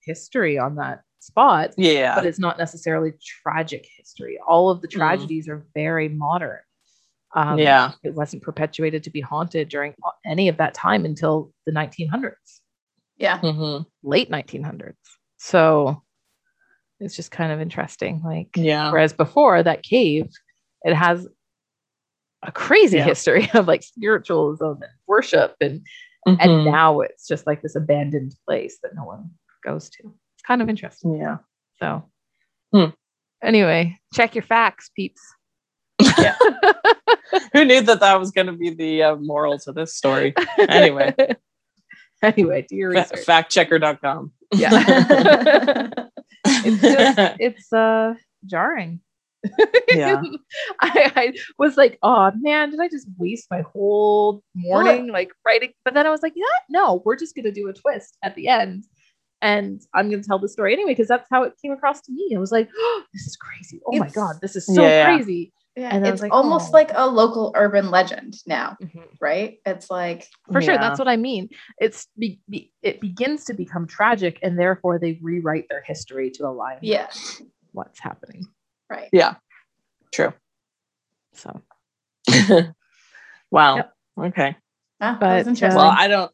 history 0.00 0.58
on 0.58 0.76
that 0.76 1.02
spot 1.20 1.72
yeah, 1.76 2.14
but 2.14 2.24
it's 2.24 2.38
not 2.38 2.56
necessarily 2.56 3.12
tragic 3.42 3.86
history 3.98 4.38
all 4.48 4.70
of 4.70 4.80
the 4.80 4.88
Mm. 4.88 4.92
tragedies 4.92 5.48
are 5.50 5.66
very 5.74 6.08
modern 6.08 6.60
um, 7.34 7.58
yeah, 7.58 7.92
it 8.02 8.14
wasn't 8.14 8.42
perpetuated 8.42 9.02
to 9.04 9.10
be 9.10 9.20
haunted 9.20 9.68
during 9.68 9.94
any 10.26 10.48
of 10.48 10.56
that 10.58 10.74
time 10.74 11.04
until 11.04 11.52
the 11.66 11.72
1900s 11.72 12.60
Yeah. 13.16 13.38
Mhm. 13.40 13.86
late 14.02 14.30
1900s. 14.30 14.96
So 15.38 16.02
it's 17.00 17.16
just 17.16 17.30
kind 17.30 17.50
of 17.52 17.60
interesting. 17.60 18.20
Like, 18.24 18.48
yeah, 18.56 18.90
whereas 18.92 19.12
before 19.12 19.62
that 19.62 19.82
cave, 19.82 20.30
it 20.82 20.94
has 20.94 21.26
a 22.42 22.52
crazy 22.52 22.98
Yeah. 22.98 23.04
history 23.04 23.48
of 23.54 23.66
like 23.68 23.82
spiritualism 23.82 24.64
and 24.64 24.84
worship, 25.06 25.54
and 25.60 25.80
Mhm. 26.26 26.36
and 26.40 26.64
now 26.64 27.00
it's 27.00 27.26
just 27.26 27.46
like 27.46 27.62
this 27.62 27.74
abandoned 27.76 28.34
place 28.46 28.78
that 28.82 28.94
no 28.94 29.04
one 29.04 29.30
goes 29.64 29.88
to. 29.90 30.02
It's 30.34 30.42
kind 30.46 30.60
of 30.62 30.68
interesting. 30.68 31.16
yeah. 31.16 31.38
So, 31.80 32.08
Hmm. 32.72 32.90
anyway, 33.42 33.98
check 34.12 34.34
your 34.34 34.42
facts, 34.42 34.90
peeps. 34.94 35.20
Who 37.52 37.64
knew 37.64 37.80
that 37.82 38.00
that 38.00 38.18
was 38.18 38.30
going 38.30 38.46
to 38.46 38.52
be 38.52 38.70
the 38.70 39.02
uh, 39.02 39.16
moral 39.16 39.58
to 39.60 39.72
this 39.72 39.94
story? 39.94 40.34
Anyway. 40.58 41.14
anyway, 42.22 42.66
do 42.68 42.76
your 42.76 42.90
research. 42.90 43.26
factchecker.com. 43.26 44.32
Yeah. 44.54 44.70
it's 46.44 46.82
just 46.82 47.36
it's 47.40 47.72
uh 47.72 48.14
jarring. 48.46 49.00
Yeah. 49.88 50.22
I, 50.80 51.12
I 51.16 51.32
was 51.58 51.76
like, 51.76 51.98
oh 52.02 52.30
man, 52.40 52.70
did 52.70 52.80
I 52.80 52.88
just 52.88 53.08
waste 53.18 53.48
my 53.50 53.62
whole 53.62 54.42
morning 54.54 55.08
like 55.08 55.32
writing? 55.44 55.72
But 55.84 55.94
then 55.94 56.06
I 56.06 56.10
was 56.10 56.22
like, 56.22 56.34
yeah, 56.36 56.44
no, 56.68 57.02
we're 57.04 57.16
just 57.16 57.34
gonna 57.34 57.50
do 57.52 57.68
a 57.68 57.72
twist 57.72 58.16
at 58.22 58.34
the 58.34 58.48
end. 58.48 58.84
And 59.40 59.82
I'm 59.92 60.08
gonna 60.08 60.22
tell 60.22 60.38
the 60.38 60.48
story 60.48 60.72
anyway, 60.72 60.92
because 60.92 61.08
that's 61.08 61.28
how 61.30 61.42
it 61.42 61.54
came 61.60 61.72
across 61.72 62.00
to 62.02 62.12
me. 62.12 62.32
I 62.36 62.38
was 62.38 62.52
like, 62.52 62.68
oh, 62.76 63.02
this 63.12 63.22
is 63.22 63.36
crazy. 63.36 63.80
Oh 63.86 63.96
my 63.96 64.08
god, 64.08 64.36
this 64.40 64.54
is 64.54 64.66
so 64.66 64.86
Yeah. 64.86 65.04
crazy. 65.06 65.52
Yeah, 65.74 65.88
And 65.94 66.06
it's 66.06 66.20
like, 66.20 66.32
almost 66.34 66.68
oh. 66.68 66.72
like 66.72 66.90
a 66.94 67.06
local 67.06 67.52
urban 67.56 67.90
legend 67.90 68.36
now, 68.46 68.76
Mhm. 68.82 69.04
right? 69.20 69.58
It's 69.64 69.90
like 69.90 70.28
For 70.52 70.60
sure, 70.60 70.76
that's 70.76 70.98
what 70.98 71.08
I 71.08 71.16
mean. 71.16 71.48
It's 71.78 72.08
be, 72.18 72.40
be, 72.48 72.72
it 72.82 73.00
begins 73.00 73.46
to 73.46 73.54
become 73.54 73.86
tragic, 73.86 74.38
and 74.42 74.58
therefore 74.58 74.98
they 74.98 75.18
rewrite 75.22 75.66
their 75.70 75.80
history 75.82 76.30
to 76.32 76.46
align 76.46 76.74
with 76.76 76.84
yeah, 76.84 77.06
what's 77.72 77.98
happening. 78.00 78.46
right. 78.90 79.08
Yeah. 79.12 79.36
True. 80.12 80.34
So 81.32 81.62
wow. 83.50 83.76
Yep. 83.76 83.92
Okay. 84.18 84.56
Ah, 85.00 85.12
that 85.12 85.20
But, 85.20 85.38
was 85.38 85.46
interesting. 85.48 85.76
Well, 85.78 85.94
I 85.96 86.06
don't. 86.08 86.32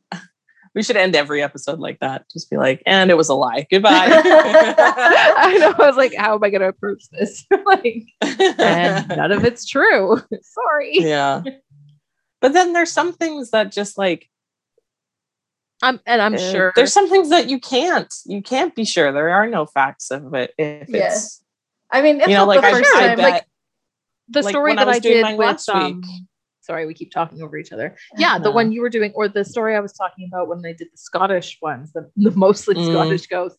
We 0.78 0.84
should 0.84 0.96
end 0.96 1.16
every 1.16 1.42
episode 1.42 1.80
like 1.80 1.98
that. 1.98 2.30
Just 2.32 2.48
be 2.50 2.56
like, 2.56 2.84
and 2.86 3.10
it 3.10 3.16
was 3.16 3.28
a 3.28 3.34
lie. 3.34 3.66
Goodbye. 3.68 3.90
I 4.12 5.58
know. 5.58 5.74
I 5.76 5.88
was 5.88 5.96
like, 5.96 6.14
how 6.14 6.36
am 6.36 6.44
I 6.44 6.50
going 6.50 6.60
to 6.60 6.68
approach 6.68 7.02
this? 7.10 7.44
like, 7.66 8.06
and 8.22 9.08
none 9.08 9.32
of 9.32 9.44
it's 9.44 9.66
true. 9.66 10.22
Sorry. 10.40 11.00
yeah. 11.00 11.42
But 12.40 12.52
then 12.52 12.74
there's 12.74 12.92
some 12.92 13.12
things 13.12 13.50
that 13.50 13.72
just 13.72 13.98
like 13.98 14.28
I'm, 15.82 15.98
and 16.06 16.22
I'm 16.22 16.34
uh, 16.34 16.38
sure 16.38 16.72
there's 16.76 16.92
some 16.92 17.10
things 17.10 17.30
that 17.30 17.48
you 17.48 17.58
can't 17.58 18.14
you 18.24 18.40
can't 18.40 18.72
be 18.72 18.84
sure. 18.84 19.10
There 19.10 19.30
are 19.30 19.48
no 19.48 19.66
facts 19.66 20.12
of 20.12 20.32
it 20.34 20.54
if 20.58 20.88
Yeah. 20.88 21.08
it's 21.08 21.42
I 21.90 22.02
mean, 22.02 22.20
it's 22.20 22.28
you 22.28 22.34
know 22.34 22.46
not 22.46 22.48
like 22.50 22.60
the 22.60 22.66
I, 22.68 22.70
first 22.70 22.90
I 22.94 23.00
time. 23.00 23.16
bet 23.16 23.32
like, 23.32 23.46
the 24.28 24.42
story 24.44 24.72
I 24.74 24.76
that 24.76 24.88
I, 24.88 24.98
doing 25.00 25.24
did 25.24 25.38
with 25.38 25.44
last 25.44 25.68
um, 25.68 26.02
week. 26.02 26.04
Sorry, 26.68 26.86
we 26.86 26.92
keep 26.92 27.10
talking 27.10 27.40
over 27.42 27.56
each 27.56 27.72
other. 27.72 27.96
Yeah, 28.18 28.38
the 28.38 28.50
one 28.50 28.72
you 28.72 28.82
were 28.82 28.90
doing, 28.90 29.10
or 29.14 29.26
the 29.26 29.42
story 29.44 29.74
I 29.74 29.80
was 29.80 29.94
talking 29.94 30.28
about 30.30 30.48
when 30.48 30.60
they 30.60 30.74
did 30.74 30.88
the 30.92 30.98
Scottish 30.98 31.58
ones, 31.62 31.92
the, 31.94 32.10
the 32.16 32.30
mostly 32.32 32.74
Mm. 32.74 32.90
Scottish 32.90 33.26
ghosts, 33.26 33.58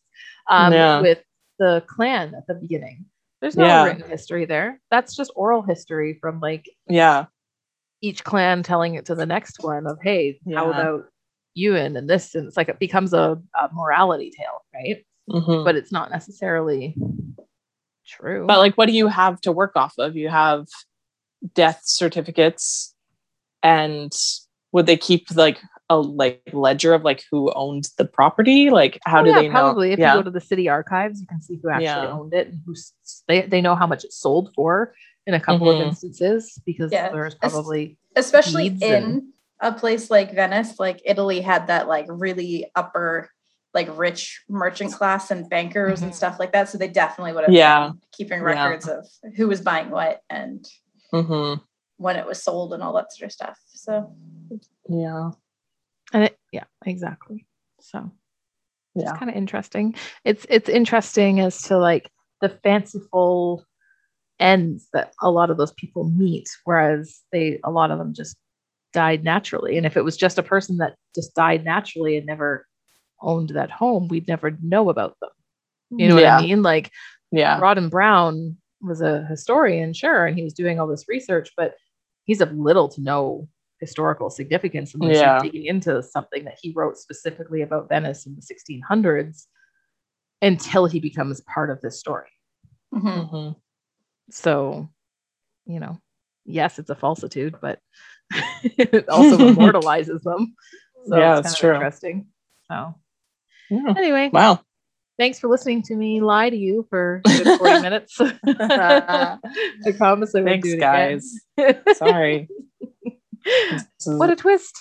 um, 0.49 0.71
Yeah. 0.71 1.01
with 1.01 1.23
the 1.57 1.83
clan 1.87 2.35
at 2.35 2.45
the 2.47 2.53
beginning. 2.53 3.05
There's 3.41 3.57
no 3.57 3.65
Yeah. 3.65 3.83
written 3.83 4.07
history 4.07 4.45
there. 4.45 4.79
That's 4.91 5.15
just 5.15 5.31
oral 5.35 5.63
history 5.63 6.19
from 6.21 6.39
like 6.39 6.69
yeah. 6.87 7.25
each 8.01 8.23
clan 8.23 8.61
telling 8.61 8.93
it 8.93 9.05
to 9.07 9.15
the 9.15 9.25
next 9.25 9.63
one 9.63 9.87
of, 9.87 9.97
hey, 10.03 10.39
how 10.55 10.69
Yeah. 10.69 10.75
about 10.77 11.05
Ewan 11.55 11.97
and 11.97 12.07
this? 12.07 12.35
And 12.35 12.47
it's 12.47 12.55
like 12.57 12.69
it 12.69 12.77
becomes 12.79 13.11
a, 13.13 13.41
a 13.59 13.69
morality 13.73 14.31
tale, 14.37 14.61
right? 14.73 15.03
Mhm. 15.31 15.65
But 15.65 15.75
it's 15.75 15.91
not 15.91 16.11
necessarily 16.11 16.95
true. 18.05 18.45
But 18.45 18.59
like, 18.59 18.75
what 18.75 18.85
do 18.85 18.93
you 18.93 19.07
have 19.07 19.41
to 19.41 19.51
work 19.51 19.71
off 19.75 19.95
of? 19.97 20.15
You 20.15 20.29
have 20.29 20.67
death 21.55 21.81
certificates, 21.83 22.93
and 23.63 24.11
would 24.71 24.85
they 24.85 24.97
keep 24.97 25.27
like 25.35 25.59
a 25.89 25.97
like 25.97 26.41
ledger 26.53 26.93
of 26.93 27.03
like 27.03 27.23
who 27.31 27.51
owned 27.53 27.89
the 27.97 28.05
property? 28.05 28.69
Like, 28.69 28.99
how 29.05 29.21
Oh, 29.21 29.23
do 29.23 29.29
yeah, 29.31 29.35
they 29.41 29.47
know? 29.47 29.53
probably 29.53 29.91
if 29.91 29.99
yeah, 29.99 30.13
you 30.13 30.19
go 30.19 30.23
to 30.23 30.31
the 30.31 30.41
city 30.41 30.69
archives, 30.69 31.19
you 31.19 31.27
can 31.27 31.41
see 31.41 31.59
who 31.61 31.69
actually 31.69 31.85
Yeah. 31.85 32.11
owned 32.11 32.33
it 32.33 32.47
and 32.49 32.61
who 32.65 32.75
they, 33.27 33.41
they 33.41 33.61
know 33.61 33.75
how 33.75 33.87
much 33.87 34.03
it 34.03 34.13
sold 34.13 34.51
for 34.55 34.93
in 35.25 35.33
a 35.33 35.39
couple 35.39 35.67
Mhm. 35.67 35.75
of 35.81 35.87
instances 35.87 36.59
because 36.65 36.91
Yeah. 36.91 37.09
there's 37.09 37.35
Es- 37.41 37.51
probably 37.51 37.97
especially 38.15 38.67
in 38.67 38.83
and- 39.03 39.23
a 39.61 39.71
place 39.73 40.09
like 40.09 40.33
Venice, 40.33 40.79
like 40.79 41.01
Italy 41.05 41.41
had 41.41 41.67
that 41.67 41.87
like 41.87 42.05
really 42.07 42.69
upper, 42.75 43.29
like 43.73 43.89
rich 43.97 44.41
merchant 44.47 44.93
class 44.93 45.31
and 45.31 45.49
bankers 45.49 46.01
and 46.01 46.11
Mhm. 46.11 46.15
stuff 46.15 46.39
like 46.39 46.53
that. 46.53 46.69
So 46.69 46.77
they 46.77 46.87
definitely 46.87 47.33
would 47.33 47.43
have 47.45 47.53
Yeah. 47.53 47.87
been 47.89 47.99
keeping 48.13 48.39
Yeah. 48.39 48.45
records 48.45 48.87
of 48.87 49.05
who 49.35 49.47
was 49.47 49.59
buying 49.61 49.89
what 49.89 50.21
and 50.29 50.65
Mhm. 51.13 51.61
When 51.99 52.15
it 52.15 52.25
was 52.25 52.41
sold 52.41 52.73
and 52.73 52.81
all 52.81 52.93
that 52.93 53.11
sort 53.13 53.27
of 53.27 53.33
stuff. 53.33 53.59
So 53.67 54.15
yeah, 54.87 55.31
and 56.13 56.23
it, 56.23 56.39
yeah, 56.51 56.63
exactly. 56.85 57.45
So 57.81 58.09
yeah, 58.95 59.09
it's 59.09 59.19
kind 59.19 59.29
of 59.29 59.35
interesting. 59.35 59.95
It's 60.23 60.45
it's 60.49 60.69
interesting 60.69 61.41
as 61.41 61.61
to 61.63 61.77
like 61.77 62.09
the 62.39 62.49
fanciful 62.63 63.65
ends 64.39 64.87
that 64.93 65.11
a 65.21 65.29
lot 65.29 65.49
of 65.49 65.57
those 65.57 65.73
people 65.73 66.09
meet, 66.09 66.47
whereas 66.63 67.19
they 67.33 67.59
a 67.65 67.69
lot 67.69 67.91
of 67.91 67.99
them 67.99 68.13
just 68.13 68.37
died 68.93 69.25
naturally. 69.25 69.77
And 69.77 69.85
if 69.85 69.97
it 69.97 70.05
was 70.05 70.15
just 70.15 70.37
a 70.37 70.43
person 70.43 70.77
that 70.77 70.95
just 71.13 71.35
died 71.35 71.65
naturally 71.65 72.15
and 72.15 72.25
never 72.25 72.65
owned 73.21 73.49
that 73.49 73.71
home, 73.71 74.07
we'd 74.07 74.27
never 74.27 74.57
know 74.63 74.89
about 74.89 75.17
them. 75.19 75.31
You 75.91 76.07
know 76.07 76.17
yeah, 76.17 76.35
what 76.35 76.43
I 76.43 76.47
mean? 76.47 76.61
Like 76.61 76.91
yeah, 77.31 77.59
Rawdon 77.59 77.89
Brown 77.89 78.55
was 78.81 79.01
a 79.01 79.25
historian, 79.25 79.93
sure, 79.93 80.25
and 80.25 80.37
he 80.37 80.43
was 80.43 80.53
doing 80.53 80.79
all 80.79 80.87
this 80.87 81.09
research, 81.09 81.51
but 81.57 81.75
he's 82.29 82.41
of 82.41 82.51
little 82.53 82.87
to 82.87 83.01
no 83.01 83.47
historical 83.79 84.29
significance 84.29 84.93
unless 84.93 85.15
Yeah. 85.15 85.33
you're 85.41 85.49
digging 85.51 85.65
into 85.65 86.03
something 86.03 86.43
that 86.45 86.59
he 86.61 86.71
wrote 86.75 86.95
specifically 86.95 87.63
about 87.63 87.89
Venice 87.89 88.27
in 88.27 88.35
the 88.35 88.41
1600s 88.41 89.47
until 90.43 90.85
he 90.85 90.99
becomes 90.99 91.41
part 91.41 91.71
of 91.71 91.81
this 91.81 91.99
story. 91.99 92.29
mhm. 92.93 93.29
Mhm. 93.31 93.55
So, 94.29 94.87
you 95.65 95.79
know, 95.79 95.97
yes, 96.45 96.77
it's 96.77 96.91
a 96.91 96.95
falsitude, 96.95 97.55
but 97.61 97.79
it 98.63 99.09
also 99.09 99.37
immortalizes 99.49 100.21
them. 100.21 100.55
So 101.07 101.17
Yeah, 101.17 101.39
it's 101.39 101.47
it's 101.49 101.59
true. 101.59 101.73
interesting. 101.73 102.27
So 102.69 102.93
Yeah. 103.71 103.93
anyway, 103.97 104.29
Wow. 104.31 104.59
Thanks 105.19 105.37
for 105.37 105.47
listening 105.49 105.83
to 105.83 105.95
me 105.95 106.21
lie 106.21 106.49
to 106.49 106.55
you 106.55 106.87
for 106.89 107.21
good 107.25 107.59
40 107.59 107.81
minutes. 107.81 108.17
I 108.47 109.37
promise 109.97 110.33
I 110.33 110.39
won't 110.39 110.49
Thanks, 110.49 110.69
do 110.69 110.73
it 110.75 110.79
guys. 110.79 111.31
again. 111.57 111.83
Sorry. 111.93 112.47
What 114.05 114.31
a 114.31 114.35
twist. 114.35 114.75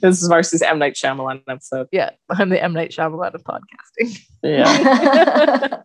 this 0.00 0.20
is 0.22 0.28
Marcy's 0.28 0.62
M 0.62 0.78
Night 0.80 0.94
Shyamalan 0.94 1.42
episode. 1.48 1.86
Yeah, 1.92 2.10
I'm 2.30 2.48
the 2.48 2.60
M 2.60 2.72
Night 2.72 2.90
Shyamalan 2.90 3.34
of 3.34 3.44
podcasting. 3.44 4.18
Yeah. 4.42 5.82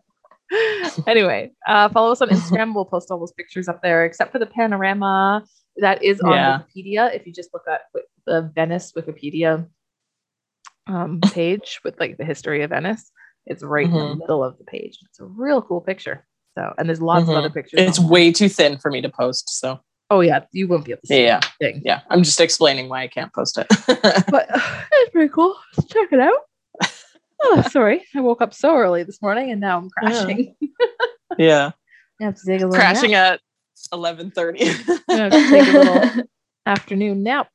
anyway, 1.06 1.52
uh, 1.68 1.88
follow 1.90 2.10
us 2.12 2.20
on 2.20 2.28
Instagram. 2.30 2.74
We'll 2.74 2.84
post 2.84 3.10
all 3.10 3.18
those 3.20 3.32
pictures 3.32 3.68
up 3.68 3.82
there, 3.82 4.04
except 4.04 4.32
for 4.32 4.38
the 4.40 4.46
panorama 4.46 5.44
that 5.76 6.02
is 6.02 6.20
on 6.20 6.32
Yeah. 6.32 6.58
Wikipedia. 6.76 7.14
If 7.14 7.26
you 7.26 7.32
just 7.32 7.50
look 7.54 7.62
at 7.70 7.82
the 8.26 8.50
Venice 8.54 8.92
Wikipedia 8.96 9.66
um, 10.86 11.20
page 11.32 11.80
with 11.84 11.98
like 12.00 12.16
the 12.18 12.24
history 12.24 12.62
of 12.62 12.70
Venice, 12.70 13.10
it's 13.46 13.62
right 13.62 13.86
in 13.86 13.92
the 13.92 13.98
Mhm. 13.98 14.18
middle 14.18 14.42
of 14.44 14.58
the 14.58 14.64
page. 14.64 14.98
It's 15.08 15.20
a 15.20 15.24
real 15.24 15.62
cool 15.62 15.80
picture. 15.80 16.26
So, 16.56 16.74
and 16.78 16.88
there's 16.88 17.00
lots 17.00 17.24
Mhm. 17.26 17.30
of 17.30 17.36
other 17.36 17.50
pictures. 17.50 17.80
It's 17.80 17.98
there. 17.98 18.06
way 18.08 18.30
too 18.32 18.48
thin 18.48 18.78
for 18.78 18.90
me 18.90 19.00
to 19.00 19.08
post. 19.08 19.48
So 19.58 19.80
Oh 20.10 20.20
yeah, 20.20 20.44
you 20.52 20.68
won't 20.68 20.84
be 20.84 20.92
able 20.92 21.00
to 21.00 21.06
see 21.06 21.24
Yeah. 21.24 21.40
the 21.40 21.48
thing. 21.58 21.82
yeah, 21.86 22.00
I'm 22.10 22.22
just 22.22 22.38
explaining 22.40 22.90
why 22.90 23.02
I 23.02 23.08
can't 23.08 23.32
post 23.32 23.56
it. 23.58 23.66
But 24.30 24.46
it's 24.92 25.10
pretty 25.10 25.30
cool. 25.32 25.56
Check 25.88 26.12
it 26.12 26.20
out. 26.20 26.40
Oh, 27.44 27.62
sorry. 27.70 28.04
I 28.14 28.20
woke 28.20 28.42
up 28.42 28.52
so 28.52 28.76
early 28.76 29.04
this 29.04 29.22
morning 29.22 29.50
and 29.50 29.60
now 29.60 29.78
I'm 29.78 29.88
crashing. 29.90 30.54
yeah. 31.38 31.70
I 32.20 32.24
have 32.24 32.34
to 32.36 32.44
take 32.46 32.60
a 32.60 32.66
little 32.66 32.78
Crashing 32.78 33.12
nap. 33.12 33.40
at 33.92 33.98
11:30. 33.98 35.00
I 35.08 35.14
have 35.16 35.32
to 35.32 35.48
take 35.50 35.66
a 35.68 35.72
little 35.72 36.24
afternoon 36.66 37.22
nap. 37.22 37.48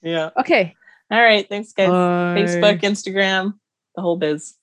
yeah. 0.00 0.30
Okay. 0.38 0.74
All 1.10 1.20
right. 1.20 1.48
Thanks, 1.48 1.72
guys. 1.72 1.88
Bye. 1.88 2.36
Facebook, 2.38 2.80
Instagram, 2.82 3.54
the 3.96 4.02
whole 4.02 4.16
biz. 4.16 4.54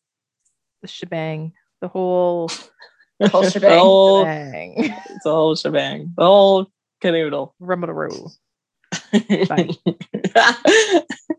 The 0.82 0.88
shebang. 0.88 1.54
The 1.82 1.88
whole 1.88 2.50
The 3.20 3.30
whole 3.30 3.42
The 3.42 3.50
shebang. 3.50 3.80
whole, 3.80 4.24
shebang. 4.26 4.74
it's 5.10 5.26
a 5.26 5.32
whole 5.32 5.56
shebang. 5.56 6.14
The 6.16 6.24
whole 6.26 6.68
canoodle. 7.04 7.52
Rummadoroo. 7.62 8.32
Bye. 9.50 9.70